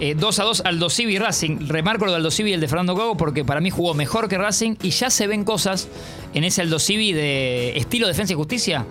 Eh, 0.01 0.15
2 0.19 0.39
a 0.39 0.45
2 0.45 0.63
Aldo 0.65 0.89
Civi 0.89 1.17
y 1.17 1.19
Racing. 1.19 1.69
Remarco 1.69 2.07
lo 2.07 2.11
de 2.13 2.17
Aldo 2.17 2.31
Civi 2.31 2.51
y 2.51 2.55
el 2.55 2.61
de 2.61 2.69
Fernando 2.69 2.95
Gago 2.95 3.17
porque 3.17 3.45
para 3.45 3.61
mí 3.61 3.69
jugó 3.71 3.93
mejor 3.95 4.29
que 4.29 4.39
Racing 4.39 4.77
y 4.83 4.91
ya 4.91 5.11
se 5.11 5.27
ven 5.27 5.45
cosas 5.45 5.89
en 6.33 6.45
ese 6.45 6.63
Aldo 6.63 6.79
Civi 6.79 7.13
de 7.13 7.77
estilo 7.77 8.09
defensa 8.09 8.33
y 8.33 8.37
justicia. 8.37 8.87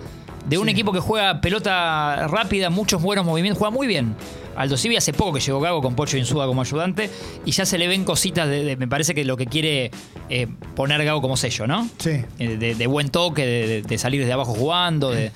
De 0.48 0.56
un 0.56 0.68
equipo 0.68 0.92
que 0.92 1.00
juega 1.00 1.40
pelota 1.40 2.26
rápida, 2.28 2.70
muchos 2.70 3.02
buenos 3.02 3.24
movimientos, 3.26 3.58
juega 3.58 3.70
muy 3.74 3.86
bien. 3.86 4.14
Aldo 4.56 4.76
Civi 4.76 4.96
hace 4.96 5.12
poco 5.12 5.34
que 5.34 5.40
llegó 5.40 5.60
Gago 5.60 5.82
con 5.82 5.94
Pocho 5.94 6.16
Insúa 6.16 6.46
como 6.46 6.60
ayudante 6.62 7.10
y 7.44 7.50
ya 7.52 7.66
se 7.66 7.76
le 7.76 7.88
ven 7.88 8.04
cositas 8.04 8.48
de, 8.48 8.64
de- 8.64 8.76
me 8.76 8.88
parece 8.88 9.14
que 9.14 9.24
lo 9.24 9.36
que 9.36 9.46
quiere 9.46 9.90
eh, 10.28 10.46
poner 10.76 11.04
Gago 11.04 11.20
como 11.20 11.36
sello, 11.36 11.66
¿no? 11.66 11.88
Sí. 11.98 12.22
Eh, 12.38 12.56
de, 12.56 12.74
de 12.74 12.86
buen 12.86 13.10
toque, 13.10 13.82
de 13.86 13.98
salir 13.98 14.20
desde 14.20 14.32
abajo 14.32 14.54
jugando, 14.54 15.10
de 15.10 15.30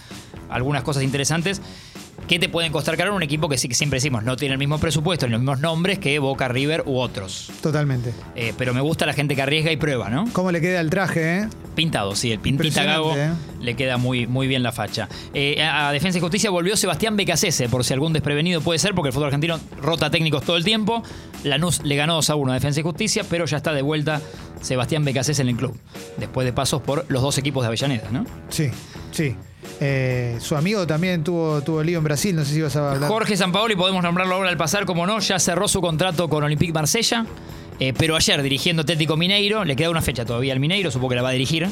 algunas 0.50 0.83
cosas 0.83 1.02
interesantes 1.02 1.61
que 2.28 2.38
te 2.38 2.49
pueden 2.49 2.73
costar 2.73 2.97
caro 2.97 3.11
en 3.11 3.16
un 3.16 3.23
equipo 3.23 3.49
que 3.49 3.59
sí 3.59 3.68
que 3.68 3.75
siempre 3.75 3.99
decimos 3.99 4.25
no 4.25 4.37
tiene 4.37 4.54
el 4.54 4.59
mismo 4.59 4.78
presupuesto 4.78 5.26
ni 5.26 5.33
los 5.33 5.40
mismos 5.40 5.61
nombres 5.61 5.99
que 5.99 6.18
Boca, 6.18 6.49
River 6.49 6.85
u 6.87 6.99
otros. 6.99 7.50
Totalmente. 7.62 8.12
Eh, 8.35 8.54
pero 8.56 8.73
me 8.73 8.80
gusta 8.80 9.06
la 9.06 9.12
gente 9.12 9.35
que 9.37 9.42
arriesga 9.42 9.71
y 9.73 9.76
prueba, 9.76 10.09
¿no? 10.09 10.26
¿Cómo 10.33 10.50
le 10.52 10.61
queda 10.61 10.80
el 10.80 10.90
traje, 10.90 11.38
eh? 11.38 11.49
Pintado, 11.75 12.14
sí, 12.14 12.30
el 12.30 12.38
pintita 12.38 12.85
Gago 12.85 13.09
Impresionante, 13.09 13.64
le 13.64 13.75
queda 13.75 13.97
muy, 13.97 14.26
muy 14.26 14.47
bien 14.47 14.62
la 14.62 14.73
facha. 14.73 15.09
Eh, 15.35 15.61
a 15.62 15.88
a 15.88 15.92
Defensa 15.92 16.18
y 16.18 16.21
Justicia 16.21 16.50
volvió 16.50 16.76
Sebastián 16.76 17.16
Becasese, 17.16 17.68
por 17.68 17.85
si 17.85 17.92
algún 17.92 18.12
desprevenido 18.12 18.61
puede 18.61 18.78
ser, 18.78 18.94
porque 18.94 19.09
el 19.09 19.12
fútbol 19.12 19.26
argentino 19.26 19.59
rota 19.80 20.11
técnicos 20.11 20.44
todo 20.44 20.56
el 20.56 20.64
tiempo. 20.64 21.02
Lanús 21.42 21.83
le 21.83 21.97
ganó 21.97 22.14
2 22.14 22.30
a 22.30 22.35
1 22.37 22.52
a 22.52 22.54
Defensa 22.54 22.80
y 22.80 22.83
Justicia, 22.83 23.25
pero 23.28 23.44
ya 23.44 23.56
está 23.56 23.73
de 23.73 23.83
vuelta 23.83 24.21
Sebastián 24.61 25.04
Becasese 25.04 25.42
en 25.42 25.49
el 25.49 25.56
club, 25.56 25.76
después 26.16 26.44
de 26.44 26.52
pasos 26.52 26.80
por 26.80 27.04
los 27.09 27.23
dos 27.23 27.38
equipos 27.38 27.64
de 27.64 27.68
Avellaneda, 27.68 28.11
¿no? 28.11 28.25
Sí, 28.49 28.71
sí. 29.14 29.37
Eh, 29.80 30.37
su 30.40 30.56
amigo 30.56 30.87
también 30.87 31.25
tuvo, 31.25 31.62
tuvo 31.62 31.83
lío 31.83 31.99
en 31.99 32.04
Brasil, 32.04 32.37
no 32.37 32.44
sé 32.44 32.52
si 32.52 32.59
ibas 32.59 32.76
a 32.76 32.92
hablar. 32.92 33.09
Jorge 33.09 33.37
Sampaoli, 33.37 33.75
podemos 33.75 34.02
nombrarlo 34.02 34.35
ahora 34.35 34.50
al 34.50 34.56
pasar, 34.56 34.85
como 34.85 35.06
no, 35.06 35.18
ya 35.21 35.38
cerró 35.38 35.68
su 35.68 35.80
contrato 35.80 36.28
con 36.28 36.44
Olympique 36.44 36.73
Marsella. 36.73 37.26
eh, 37.80 37.92
pero 37.97 38.14
ayer, 38.14 38.42
dirigiendo 38.42 38.83
Atlético 38.83 39.16
Mineiro, 39.16 39.64
le 39.64 39.75
queda 39.75 39.90
una 39.90 40.02
fecha 40.02 40.25
todavía 40.25 40.52
al 40.52 40.61
Mineiro, 40.61 40.90
supongo 40.90 41.11
que 41.11 41.16
la 41.16 41.23
va 41.23 41.30
a 41.30 41.33
dirigir. 41.33 41.68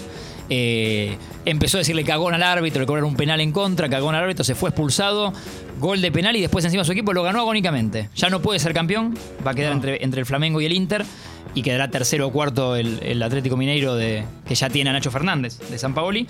Eh, 0.54 1.16
empezó 1.47 1.78
a 1.78 1.80
decirle 1.80 2.04
cagón 2.04 2.35
al 2.35 2.42
árbitro, 2.42 2.80
le 2.80 2.87
cobraron 2.87 3.09
un 3.11 3.16
penal 3.16 3.40
en 3.40 3.52
contra, 3.52 3.88
cagón 3.88 4.14
al 4.14 4.25
árbitro, 4.25 4.44
se 4.44 4.54
fue 4.54 4.68
expulsado, 4.68 5.32
gol 5.80 6.02
de 6.02 6.12
penal 6.12 6.37
y 6.37 6.42
después 6.42 6.62
encima 6.66 6.85
su 6.85 6.92
equipo 6.92 7.14
lo 7.14 7.23
ganó 7.23 7.40
agónicamente. 7.40 8.11
Ya 8.14 8.28
no 8.28 8.42
puede 8.42 8.59
ser 8.59 8.75
campeón, 8.75 9.16
va 9.47 9.52
a 9.52 9.54
quedar 9.54 9.73
entre, 9.73 10.04
entre 10.04 10.21
el 10.21 10.26
Flamengo 10.26 10.61
y 10.61 10.66
el 10.66 10.73
Inter 10.73 11.06
y 11.54 11.62
quedará 11.62 11.90
tercero 11.90 12.26
o 12.26 12.32
cuarto 12.32 12.76
el, 12.76 12.99
el 13.02 13.23
Atlético 13.23 13.56
Mineiro 13.56 13.94
de, 13.94 14.25
que 14.47 14.54
ya 14.54 14.68
tiene 14.68 14.90
a 14.90 14.92
Nacho 14.92 15.11
Fernández 15.11 15.59
de 15.71 15.78
San 15.78 15.94
Paoli. 15.94 16.26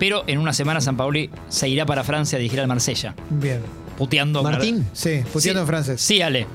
Pero 0.00 0.24
en 0.26 0.38
una 0.38 0.52
semana 0.52 0.80
San 0.80 0.96
Paoli 0.96 1.30
se 1.48 1.68
irá 1.68 1.86
para 1.86 2.02
Francia 2.02 2.36
a 2.36 2.40
dirigir 2.40 2.58
al 2.60 2.66
Marsella, 2.66 3.14
Bien. 3.30 3.60
puteando. 3.96 4.42
Martín. 4.42 4.84
Sí, 4.92 5.22
puteando 5.32 5.60
Sí. 5.60 5.62
en 5.62 5.66
francés. 5.66 6.00
Sí, 6.00 6.22
Ale. 6.22 6.46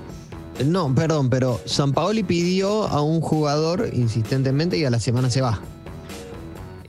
No, 0.65 0.93
perdón, 0.95 1.29
pero 1.29 1.61
San 1.65 1.93
Paoli 1.93 2.23
pidió 2.23 2.87
a 2.87 3.01
un 3.01 3.21
jugador 3.21 3.89
insistentemente 3.93 4.77
y 4.77 4.85
a 4.85 4.89
la 4.89 4.99
semana 4.99 5.29
se 5.29 5.41
va. 5.41 5.61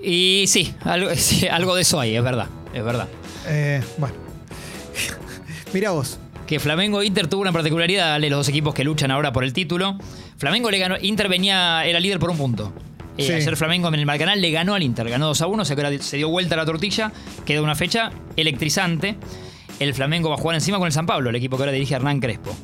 Y 0.08 0.44
sí, 0.46 0.72
algo, 0.84 1.10
sí, 1.16 1.48
algo 1.48 1.74
de 1.74 1.82
eso 1.82 1.98
hay, 1.98 2.14
es 2.14 2.22
verdad, 2.22 2.46
es 2.72 2.84
verdad. 2.84 3.08
Eh, 3.48 3.82
bueno. 3.98 4.14
Mira 5.74 5.90
vos. 5.90 6.18
Que 6.46 6.60
Flamengo 6.60 7.02
Inter 7.02 7.26
tuvo 7.26 7.42
una 7.42 7.50
particularidad, 7.52 8.14
Ale, 8.14 8.30
los 8.30 8.38
dos 8.38 8.48
equipos 8.48 8.72
que 8.72 8.84
luchan 8.84 9.10
ahora 9.10 9.32
por 9.32 9.42
el 9.42 9.52
título. 9.52 9.98
Flamengo 10.38 10.70
le 10.70 10.78
ganó, 10.78 10.94
Inter 11.02 11.28
venía, 11.28 11.84
era 11.84 11.98
líder 11.98 12.20
por 12.20 12.30
un 12.30 12.38
punto. 12.38 12.72
Eh, 13.18 13.24
Sí. 13.26 13.32
Ayer 13.32 13.56
Flamengo 13.56 13.88
en 13.88 13.94
el 13.94 14.06
Marcanal 14.06 14.40
le 14.40 14.50
ganó 14.52 14.74
al 14.74 14.82
Inter, 14.84 15.08
ganó 15.08 15.26
2 15.28 15.42
a 15.42 15.46
1, 15.48 15.64
se, 15.64 15.98
se 16.02 16.16
dio 16.18 16.28
vuelta 16.28 16.54
la 16.54 16.64
tortilla, 16.66 17.10
queda 17.44 17.62
una 17.62 17.74
fecha 17.74 18.12
electrizante. 18.36 19.16
El 19.80 19.92
Flamengo 19.92 20.28
va 20.28 20.36
a 20.36 20.38
jugar 20.38 20.54
encima 20.54 20.78
con 20.78 20.86
el 20.86 20.92
San 20.92 21.06
Pablo, 21.06 21.30
el 21.30 21.36
equipo 21.36 21.56
que 21.56 21.64
ahora 21.64 21.72
dirige 21.72 21.94
Hernán 21.94 22.20
Crespo. 22.20 22.54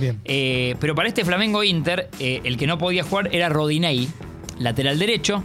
Bien. 0.00 0.18
Eh, 0.24 0.76
pero 0.80 0.94
para 0.94 1.08
este 1.08 1.24
Flamengo 1.26 1.62
Inter, 1.62 2.08
eh, 2.20 2.40
el 2.44 2.56
que 2.56 2.66
no 2.66 2.78
podía 2.78 3.02
jugar 3.04 3.28
era 3.34 3.48
Rodinei, 3.50 4.08
lateral 4.58 4.98
derecho, 4.98 5.42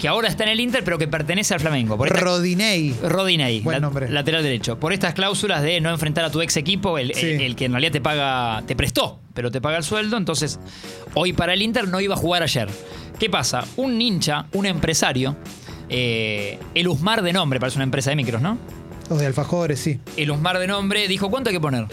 que 0.00 0.08
ahora 0.08 0.28
está 0.28 0.44
en 0.44 0.50
el 0.50 0.60
Inter, 0.60 0.82
pero 0.82 0.96
que 0.96 1.06
pertenece 1.06 1.52
al 1.52 1.60
Flamengo. 1.60 1.96
Por 1.98 2.08
esta- 2.08 2.20
Rodinei. 2.20 2.94
Rodinei, 3.02 3.60
Buen 3.60 3.76
la- 3.76 3.80
nombre. 3.80 4.08
lateral 4.08 4.42
derecho. 4.42 4.80
Por 4.80 4.92
estas 4.94 5.12
cláusulas 5.12 5.62
de 5.62 5.80
no 5.82 5.90
enfrentar 5.90 6.24
a 6.24 6.30
tu 6.30 6.40
ex 6.40 6.56
equipo, 6.56 6.96
el, 6.98 7.12
Sí. 7.14 7.26
el- 7.26 7.40
el 7.42 7.56
que 7.56 7.66
en 7.66 7.72
realidad 7.72 7.92
te 7.92 8.00
paga, 8.00 8.62
te 8.66 8.74
prestó, 8.74 9.20
pero 9.34 9.50
te 9.50 9.60
paga 9.60 9.76
el 9.76 9.84
sueldo. 9.84 10.16
Entonces, 10.16 10.58
hoy 11.14 11.34
para 11.34 11.52
el 11.52 11.60
Inter 11.62 11.86
no 11.86 12.00
iba 12.00 12.14
a 12.14 12.16
jugar 12.16 12.42
ayer. 12.42 12.68
¿Qué 13.18 13.28
pasa? 13.28 13.64
Un 13.76 14.00
hincha, 14.00 14.46
un 14.52 14.64
empresario, 14.64 15.36
eh, 15.90 16.58
el 16.74 16.88
Usmar 16.88 17.20
de 17.22 17.32
nombre, 17.34 17.60
parece 17.60 17.76
una 17.76 17.84
empresa 17.84 18.08
de 18.08 18.16
micros, 18.16 18.40
¿no? 18.40 18.56
Los 19.10 19.18
de 19.18 19.26
alfajores, 19.26 19.80
sí. 19.80 20.00
El 20.16 20.30
Usmar 20.30 20.58
de 20.58 20.66
nombre 20.66 21.06
dijo: 21.08 21.28
¿cuánto 21.30 21.50
hay 21.50 21.56
que 21.56 21.60
poner? 21.60 21.84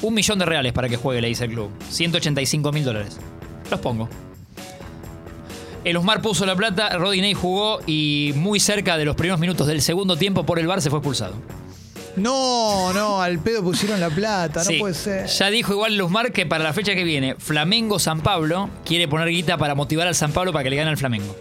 Un 0.00 0.14
millón 0.14 0.38
de 0.38 0.46
reales 0.46 0.72
para 0.72 0.88
que 0.88 0.96
juegue, 0.96 1.20
le 1.20 1.28
dice 1.28 1.44
el 1.44 1.50
club. 1.50 1.70
185 1.90 2.72
mil 2.72 2.84
dólares. 2.84 3.18
Los 3.70 3.80
pongo. 3.80 4.08
El 5.84 5.96
Usmar 5.96 6.22
puso 6.22 6.46
la 6.46 6.54
plata, 6.54 6.90
Rodinei 6.96 7.34
jugó 7.34 7.80
y 7.86 8.32
muy 8.36 8.60
cerca 8.60 8.96
de 8.96 9.04
los 9.04 9.16
primeros 9.16 9.40
minutos 9.40 9.66
del 9.66 9.82
segundo 9.82 10.16
tiempo 10.16 10.44
por 10.44 10.58
el 10.58 10.66
bar 10.66 10.80
se 10.80 10.90
fue 10.90 11.00
expulsado. 11.00 11.34
No, 12.14 12.92
no, 12.92 13.22
al 13.22 13.38
pedo 13.38 13.62
pusieron 13.62 13.98
la 13.98 14.10
plata, 14.10 14.62
Sí. 14.64 14.74
no 14.74 14.78
puede 14.80 14.94
ser. 14.94 15.26
Ya 15.26 15.50
dijo 15.50 15.72
igual 15.72 15.96
Luzmar 15.96 16.32
que 16.32 16.44
para 16.46 16.62
la 16.62 16.72
fecha 16.72 16.94
que 16.94 17.04
viene, 17.04 17.36
Flamengo 17.38 17.98
San 17.98 18.20
Pablo 18.20 18.68
quiere 18.84 19.08
poner 19.08 19.28
guita 19.28 19.56
para 19.56 19.74
motivar 19.74 20.06
al 20.06 20.14
San 20.14 20.30
Pablo 20.32 20.52
para 20.52 20.62
que 20.62 20.70
le 20.70 20.76
gane 20.76 20.90
al 20.90 20.98
Flamengo. 20.98 21.34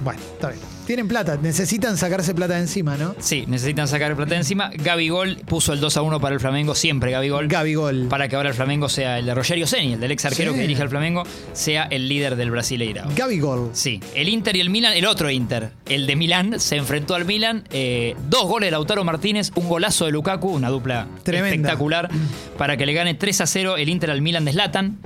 Bueno, 0.00 0.20
está 0.34 0.48
bien. 0.48 0.60
Tienen 0.86 1.06
plata, 1.06 1.36
necesitan 1.42 1.98
sacarse 1.98 2.34
plata 2.34 2.54
de 2.54 2.60
encima, 2.60 2.96
¿no? 2.96 3.14
Sí, 3.18 3.44
necesitan 3.46 3.86
sacar 3.88 4.16
plata 4.16 4.30
de 4.30 4.36
encima. 4.38 4.70
Gabigol 4.74 5.36
puso 5.46 5.74
el 5.74 5.80
2 5.80 5.98
a 5.98 6.02
1 6.02 6.18
para 6.18 6.34
el 6.34 6.40
Flamengo, 6.40 6.74
siempre 6.74 7.10
Gabigol. 7.10 7.46
Gabigol. 7.46 8.06
Para 8.08 8.26
que 8.28 8.36
ahora 8.36 8.48
el 8.48 8.54
Flamengo 8.54 8.88
sea 8.88 9.18
el 9.18 9.26
de 9.26 9.34
Rogerio 9.34 9.66
Ceni, 9.66 9.92
el 9.94 10.00
del 10.00 10.12
ex 10.12 10.24
arquero 10.24 10.52
Sí. 10.52 10.56
que 10.56 10.62
dirige 10.62 10.80
al 10.80 10.88
Flamengo, 10.88 11.24
sea 11.52 11.84
el 11.90 12.08
líder 12.08 12.36
del 12.36 12.50
Brasileirao. 12.50 13.10
Gabigol. 13.14 13.68
Sí, 13.74 14.00
el 14.14 14.30
Inter 14.30 14.56
y 14.56 14.60
el 14.60 14.70
Milan, 14.70 14.94
el 14.94 15.04
otro 15.04 15.30
Inter, 15.30 15.72
el 15.86 16.06
de 16.06 16.16
Milán, 16.16 16.58
se 16.58 16.76
enfrentó 16.76 17.14
al 17.14 17.26
Milan. 17.26 17.64
eh, 17.70 18.16
dos 18.30 18.44
goles 18.48 18.68
de 18.68 18.70
Lautaro 18.70 19.04
Martínez, 19.04 19.50
un 19.56 19.68
golazo 19.68 20.06
de 20.06 20.12
Lukaku, 20.12 20.48
una 20.48 20.70
dupla 20.70 21.06
Tremenda. 21.22 21.50
espectacular, 21.54 22.08
para 22.56 22.78
que 22.78 22.86
le 22.86 22.94
gane 22.94 23.12
3 23.14 23.42
a 23.42 23.46
0 23.46 23.76
el 23.76 23.90
Inter 23.90 24.10
al 24.10 24.22
Milan 24.22 24.46
de 24.46 24.52
Zlatan. 24.52 24.98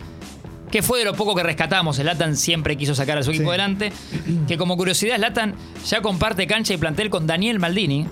Que 0.73 0.83
fue 0.83 0.99
de 1.00 1.05
lo 1.05 1.14
poco 1.14 1.35
que 1.37 1.43
rescatamos. 1.45 1.97
Zlatan 1.99 2.37
siempre 2.37 2.76
quiso 2.76 2.95
sacar 2.95 3.19
a 3.19 3.23
su 3.23 3.31
equipo 3.31 3.45
Sí. 3.45 3.49
adelante. 3.50 3.93
Que 4.49 4.57
como 4.59 4.76
curiosidad, 4.76 5.17
Zlatan 5.17 5.55
ya 5.87 6.00
comparte 6.02 6.47
cancha 6.49 6.75
y 6.75 6.79
plantel 6.79 7.11
con 7.11 7.26
Daniel 7.26 7.59
Maldini. 7.61 8.07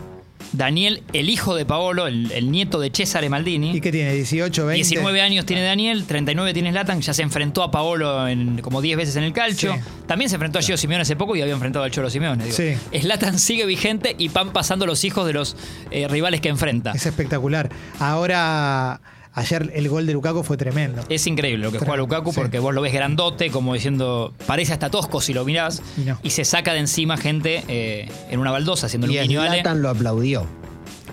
Daniel, 0.53 1.05
el 1.13 1.29
hijo 1.31 1.55
de 1.55 1.65
Paolo, 1.65 2.07
el, 2.09 2.33
el 2.33 2.51
nieto 2.51 2.81
de 2.81 2.91
Cesare 2.91 3.29
Maldini. 3.29 3.71
¿Y 3.77 3.81
qué 3.81 3.93
tiene? 3.93 4.15
¿18, 4.17 4.67
20? 4.67 4.73
19 4.75 5.21
años 5.21 5.47
tiene 5.47 5.63
Daniel, 5.63 6.05
39 6.07 6.53
tiene 6.53 6.73
Zlatan, 6.73 7.01
ya 7.03 7.15
se 7.15 7.23
enfrentó 7.23 7.63
a 7.63 7.71
Paolo 7.71 8.27
en, 8.27 8.59
como 8.61 8.81
10 8.83 8.97
veces 8.97 9.15
en 9.17 9.23
el 9.25 9.33
calcio. 9.33 9.75
Sí. 9.75 9.81
También 10.09 10.29
se 10.29 10.37
enfrentó 10.37 10.59
a 10.59 10.63
Gio 10.63 10.77
Simeone 10.77 11.03
hace 11.03 11.15
poco 11.15 11.37
y 11.37 11.43
había 11.43 11.55
enfrentado 11.55 11.85
al 11.85 11.93
Cholo 11.93 12.11
Simeone. 12.11 12.45
digo. 12.47 12.57
Sí. 12.57 12.75
Zlatan 13.01 13.39
sigue 13.39 13.65
vigente 13.65 14.17
y 14.19 14.29
van 14.29 14.53
pasando 14.53 14.87
los 14.87 15.05
hijos 15.05 15.25
de 15.27 15.35
los 15.35 15.57
eh, 15.93 16.09
rivales 16.09 16.41
que 16.41 16.49
enfrenta. 16.49 16.93
Es 16.93 17.07
espectacular. 17.07 17.71
Ahora, 18.01 19.01
ayer 19.35 19.71
el 19.75 19.89
gol 19.89 20.07
de 20.07 20.13
Lukaku 20.13 20.43
fue 20.43 20.57
tremendo. 20.57 21.03
Es 21.09 21.27
increíble 21.27 21.65
lo 21.65 21.73
que 21.73 21.79
juega 21.79 21.97
Lukaku 21.97 22.33
sí. 22.33 22.41
porque 22.41 22.59
vos 22.59 22.75
lo 22.75 22.83
ves 22.83 22.93
grandote, 22.93 23.51
como 23.51 23.75
diciendo, 23.75 24.33
parece 24.47 24.73
hasta 24.73 24.91
tosco 24.91 25.21
si 25.21 25.33
lo 25.33 25.45
mirás, 25.45 25.83
Y 25.97 26.03
no. 26.03 26.19
se 26.31 26.45
saca 26.45 26.73
de 26.73 26.81
encima 26.81 27.17
gente 27.17 27.65
eh, 27.69 28.09
en 28.31 28.41
una 28.41 28.51
baldosa 28.51 28.87
haciendo 28.87 29.07
un 29.07 29.13
Y 29.13 29.19
Ale. 29.19 29.29
Zlatan 29.61 29.83
lo 29.83 29.89
aplaudió. 29.91 30.47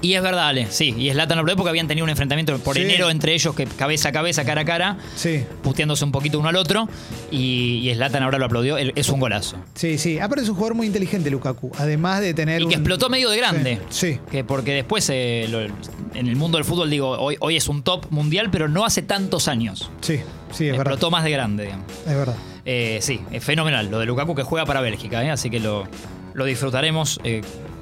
Y 0.02 0.14
es 0.14 0.22
verdad, 0.22 0.48
Ale, 0.50 0.68
sí, 0.70 0.94
y 0.98 1.10
Zlatan 1.12 1.38
lo 1.44 1.56
porque 1.56 1.70
habían 1.70 1.88
tenido 1.88 2.04
un 2.04 2.10
enfrentamiento 2.10 2.58
por 2.60 2.76
Sí. 2.76 2.82
enero 2.84 3.10
entre 3.10 3.34
ellos, 3.34 3.56
que 3.56 3.66
cabeza 3.66 4.10
a 4.10 4.12
cabeza, 4.12 4.46
cara 4.46 4.62
a 4.62 4.66
cara, 4.66 4.98
Sí, 5.16 5.44
puteándose 5.64 6.04
un 6.06 6.12
poquito 6.12 6.40
uno 6.40 6.50
al 6.50 6.56
otro, 6.56 6.88
y, 7.32 7.92
Zlatan 7.96 8.24
ahora 8.24 8.38
lo 8.38 8.46
aplaudió, 8.46 8.78
es 8.78 9.10
un 9.10 9.20
golazo. 9.20 9.58
sí, 9.76 9.98
sí. 9.98 10.20
Aparte 10.20 10.44
es 10.44 10.50
un 10.50 10.56
jugador 10.56 10.76
muy 10.76 10.88
inteligente, 10.88 11.30
Lukaku. 11.30 11.72
Además 11.78 12.22
de 12.22 12.34
tener. 12.34 12.62
Y 12.62 12.68
que 12.68 12.76
explotó 12.76 13.10
medio 13.10 13.30
de 13.30 13.38
grande. 13.38 13.80
Sí, 13.90 14.14
sí. 14.14 14.20
Que 14.32 14.44
porque 14.44 14.74
después 14.74 15.10
eh, 15.12 15.48
lo- 15.50 15.62
en 15.62 16.28
el 16.28 16.36
mundo 16.36 16.58
del 16.58 16.66
fútbol, 16.66 16.90
digo, 16.90 17.10
hoy, 17.18 17.36
hoy 17.40 17.56
es 17.56 17.68
un 17.68 17.84
top 17.84 18.08
mundial, 18.12 18.50
pero 18.52 18.68
no 18.68 18.86
hace 18.86 19.02
tantos 19.02 19.48
años. 19.48 19.90
Sí, 20.02 20.18
sí, 20.52 20.66
es 20.66 20.72
verdad. 20.78 20.94
explotó 20.94 21.12
más 21.12 21.24
de 21.24 21.32
grande, 21.32 21.64
digamos. 21.66 21.86
Es 22.08 22.16
verdad. 22.16 22.36
Eh, 22.66 23.00
sí, 23.02 23.22
es 23.32 23.44
fenomenal 23.44 23.90
lo 23.90 24.00
de 24.00 24.06
Lukaku 24.06 24.36
que 24.36 24.44
juega 24.44 24.66
para 24.66 24.82
Bélgica, 24.82 25.24
¿eh? 25.24 25.30
así 25.32 25.50
que 25.50 25.60
lo, 25.60 25.88
lo 26.34 26.46
disfrutaremos. 26.46 27.20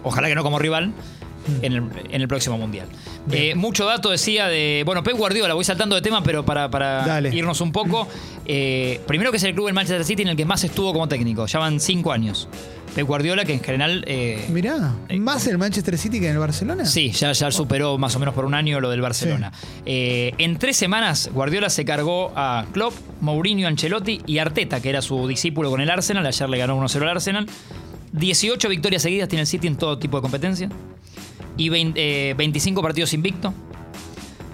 ojalá 0.04 0.28
que 0.28 0.36
no 0.36 0.44
como 0.44 0.60
rival. 0.60 0.92
En 1.62 1.74
el, 1.74 1.84
en 2.12 2.22
el 2.22 2.28
próximo 2.28 2.58
mundial. 2.58 2.88
Eh, 3.32 3.54
mucho 3.56 3.86
dato 3.86 4.10
decía 4.10 4.48
de. 4.48 4.84
Bueno, 4.86 5.04
Pep 5.04 5.16
Guardiola, 5.16 5.54
voy 5.54 5.64
saltando 5.64 5.96
de 5.96 6.02
tema, 6.02 6.24
pero 6.24 6.44
para, 6.46 6.70
para 6.72 7.22
irnos 7.32 7.62
un 7.62 7.72
poco. 7.72 8.08
eh, 8.46 9.00
primero 9.08 9.32
que 9.32 9.38
es 9.38 9.44
el 9.44 9.54
club 9.54 9.66
del 9.68 9.76
Manchester 9.76 10.04
City 10.06 10.24
en 10.24 10.30
el 10.30 10.36
que 10.36 10.46
más 10.46 10.64
estuvo 10.64 10.92
como 10.94 11.08
técnico. 11.08 11.46
Ya 11.46 11.60
van 11.60 11.80
cinco 11.80 12.12
años. 12.12 12.48
Pep 12.96 13.06
Guardiola, 13.06 13.44
que 13.46 13.54
en 13.54 13.60
general. 13.62 14.04
eh, 14.08 14.46
Mirá, 14.50 14.94
¿más 15.20 15.46
el 15.48 15.58
Manchester 15.58 15.98
City 15.98 16.20
que 16.20 16.28
en 16.28 16.34
el 16.34 16.40
Barcelona? 16.40 16.86
Sí, 16.86 17.12
ya, 17.12 17.32
ya 17.34 17.52
superó 17.52 17.98
más 17.98 18.16
o 18.16 18.20
menos 18.20 18.34
por 18.34 18.46
un 18.46 18.54
año 18.54 18.80
lo 18.80 18.90
del 18.90 19.02
Barcelona. 19.02 19.52
Eh, 19.86 20.34
en 20.38 20.58
tres 20.58 20.78
semanas, 20.78 21.30
Guardiola 21.34 21.70
se 21.70 21.84
cargó 21.84 22.32
a 22.36 22.66
Klopp, 22.72 22.94
Mourinho, 23.22 23.68
Ancelotti 23.68 24.22
y 24.26 24.38
Arteta, 24.38 24.82
que 24.82 24.90
era 24.90 25.02
su 25.02 25.28
discípulo 25.28 25.70
con 25.70 25.82
el 25.82 25.90
Arsenal. 25.90 26.26
Ayer 26.26 26.50
le 26.50 26.58
ganó 26.58 26.76
1-0 26.82 27.02
al 27.02 27.10
Arsenal. 27.10 27.48
18 28.14 28.70
victorias 28.70 29.02
seguidas 29.02 29.28
tiene 29.28 29.42
el 29.42 29.48
City 29.48 29.68
en 29.68 29.76
todo 29.76 29.98
tipo 30.00 30.18
de 30.18 30.22
competencia. 30.22 30.70
Y 31.58 31.70
20, 31.70 32.30
eh, 32.32 32.34
25 32.36 32.82
partidos 32.82 33.14
invicto. 33.14 33.54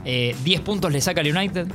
Eh, 0.05 0.35
10 0.43 0.61
puntos 0.61 0.91
le 0.91 1.01
saca 1.01 1.21
al 1.21 1.27
United. 1.35 1.67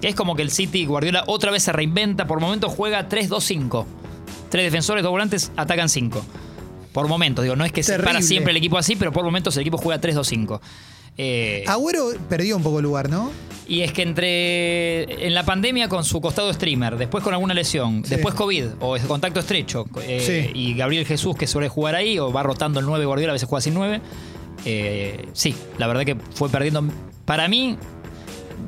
Que 0.00 0.08
es 0.08 0.14
como 0.14 0.34
que 0.34 0.42
el 0.42 0.50
City, 0.50 0.86
Guardiola, 0.86 1.24
otra 1.26 1.50
vez 1.50 1.62
se 1.62 1.72
reinventa. 1.72 2.26
Por 2.26 2.40
momentos 2.40 2.72
juega 2.74 3.08
3-2-5. 3.08 3.84
Tres 4.48 4.64
defensores, 4.64 5.02
dos 5.02 5.10
volantes, 5.12 5.52
atacan 5.56 5.88
5. 5.88 6.24
Por 6.92 7.06
momentos, 7.06 7.44
digo, 7.44 7.54
no 7.54 7.64
es 7.64 7.70
que 7.72 7.82
se 7.82 7.92
para 7.92 8.04
Terrible. 8.04 8.26
siempre 8.26 8.50
el 8.50 8.56
equipo 8.56 8.78
así, 8.78 8.96
pero 8.96 9.12
por 9.12 9.24
momentos 9.24 9.54
el 9.56 9.60
equipo 9.60 9.76
juega 9.78 10.00
3-2-5. 10.00 10.60
Eh, 11.18 11.64
Agüero 11.68 12.08
perdió 12.28 12.56
un 12.56 12.62
poco 12.62 12.80
lugar, 12.80 13.10
¿no? 13.10 13.30
y 13.68 13.82
es 13.82 13.92
que 13.92 14.02
entre 14.02 15.26
en 15.28 15.32
la 15.32 15.44
pandemia 15.44 15.88
con 15.88 16.04
su 16.04 16.20
costado 16.20 16.52
streamer, 16.52 16.96
después 16.96 17.22
con 17.22 17.32
alguna 17.34 17.54
lesión, 17.54 18.02
Sí. 18.04 18.10
después 18.10 18.34
COVID 18.34 18.64
o 18.80 18.98
contacto 19.06 19.38
estrecho, 19.38 19.86
eh, 20.02 20.50
Sí. 20.52 20.58
y 20.58 20.74
Gabriel 20.74 21.06
Jesús 21.06 21.36
que 21.36 21.46
suele 21.46 21.68
jugar 21.68 21.94
ahí 21.94 22.18
o 22.18 22.32
va 22.32 22.42
rotando 22.42 22.80
el 22.80 22.86
9 22.86 23.04
Guardiola, 23.04 23.30
a 23.32 23.34
veces 23.34 23.48
juega 23.48 23.60
sin 23.60 23.74
9. 23.74 24.00
Eh, 24.64 25.28
sí, 25.32 25.54
la 25.78 25.86
verdad 25.86 26.04
que 26.04 26.16
fue 26.34 26.48
perdiendo. 26.48 26.84
Para 27.24 27.48
mí, 27.48 27.76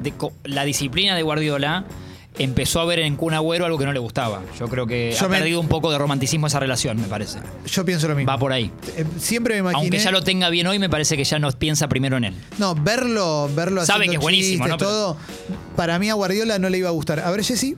de 0.02 0.12
la 0.44 0.64
disciplina 0.64 1.14
de 1.16 1.22
Guardiola 1.22 1.84
empezó 2.38 2.80
a 2.80 2.86
ver 2.86 3.00
en 3.00 3.16
Kun 3.16 3.34
Agüero 3.34 3.66
algo 3.66 3.76
que 3.78 3.84
no 3.84 3.92
le 3.92 3.98
gustaba. 3.98 4.40
Yo 4.58 4.66
creo 4.68 4.86
que 4.86 5.14
Yo 5.18 5.26
ha 5.26 5.28
me- 5.28 5.36
perdido 5.38 5.60
un 5.60 5.68
poco 5.68 5.90
de 5.92 5.98
romanticismo 5.98 6.46
esa 6.46 6.58
relación, 6.60 6.98
me 7.00 7.06
parece. 7.06 7.40
Yo 7.66 7.84
pienso 7.84 8.08
lo 8.08 8.14
mismo. 8.14 8.32
Va 8.32 8.38
por 8.38 8.52
ahí. 8.52 8.70
Eh, 8.96 9.04
Siempre 9.18 9.54
me 9.54 9.60
imaginé. 9.60 9.80
Aunque 9.82 9.98
ya 9.98 10.10
lo 10.10 10.22
tenga 10.22 10.48
bien 10.48 10.66
hoy, 10.66 10.78
me 10.78 10.88
parece 10.88 11.16
que 11.16 11.24
ya 11.24 11.38
no 11.38 11.50
piensa 11.52 11.88
primero 11.88 12.16
en 12.16 12.24
él. 12.24 12.34
No, 12.58 12.74
verlo, 12.74 13.50
verlo 13.54 13.84
Sabe 13.84 14.08
que 14.08 14.14
es 14.14 14.20
buenísimo, 14.20 14.66
¿no? 14.66 14.78
Pero- 14.78 14.90
todo. 14.90 15.16
Para 15.76 15.98
mí 15.98 16.08
a 16.08 16.14
Guardiola 16.14 16.58
no 16.58 16.70
le 16.70 16.78
iba 16.78 16.88
a 16.88 16.92
gustar. 16.92 17.20
A 17.20 17.30
ver, 17.30 17.44
Jessy. 17.44 17.76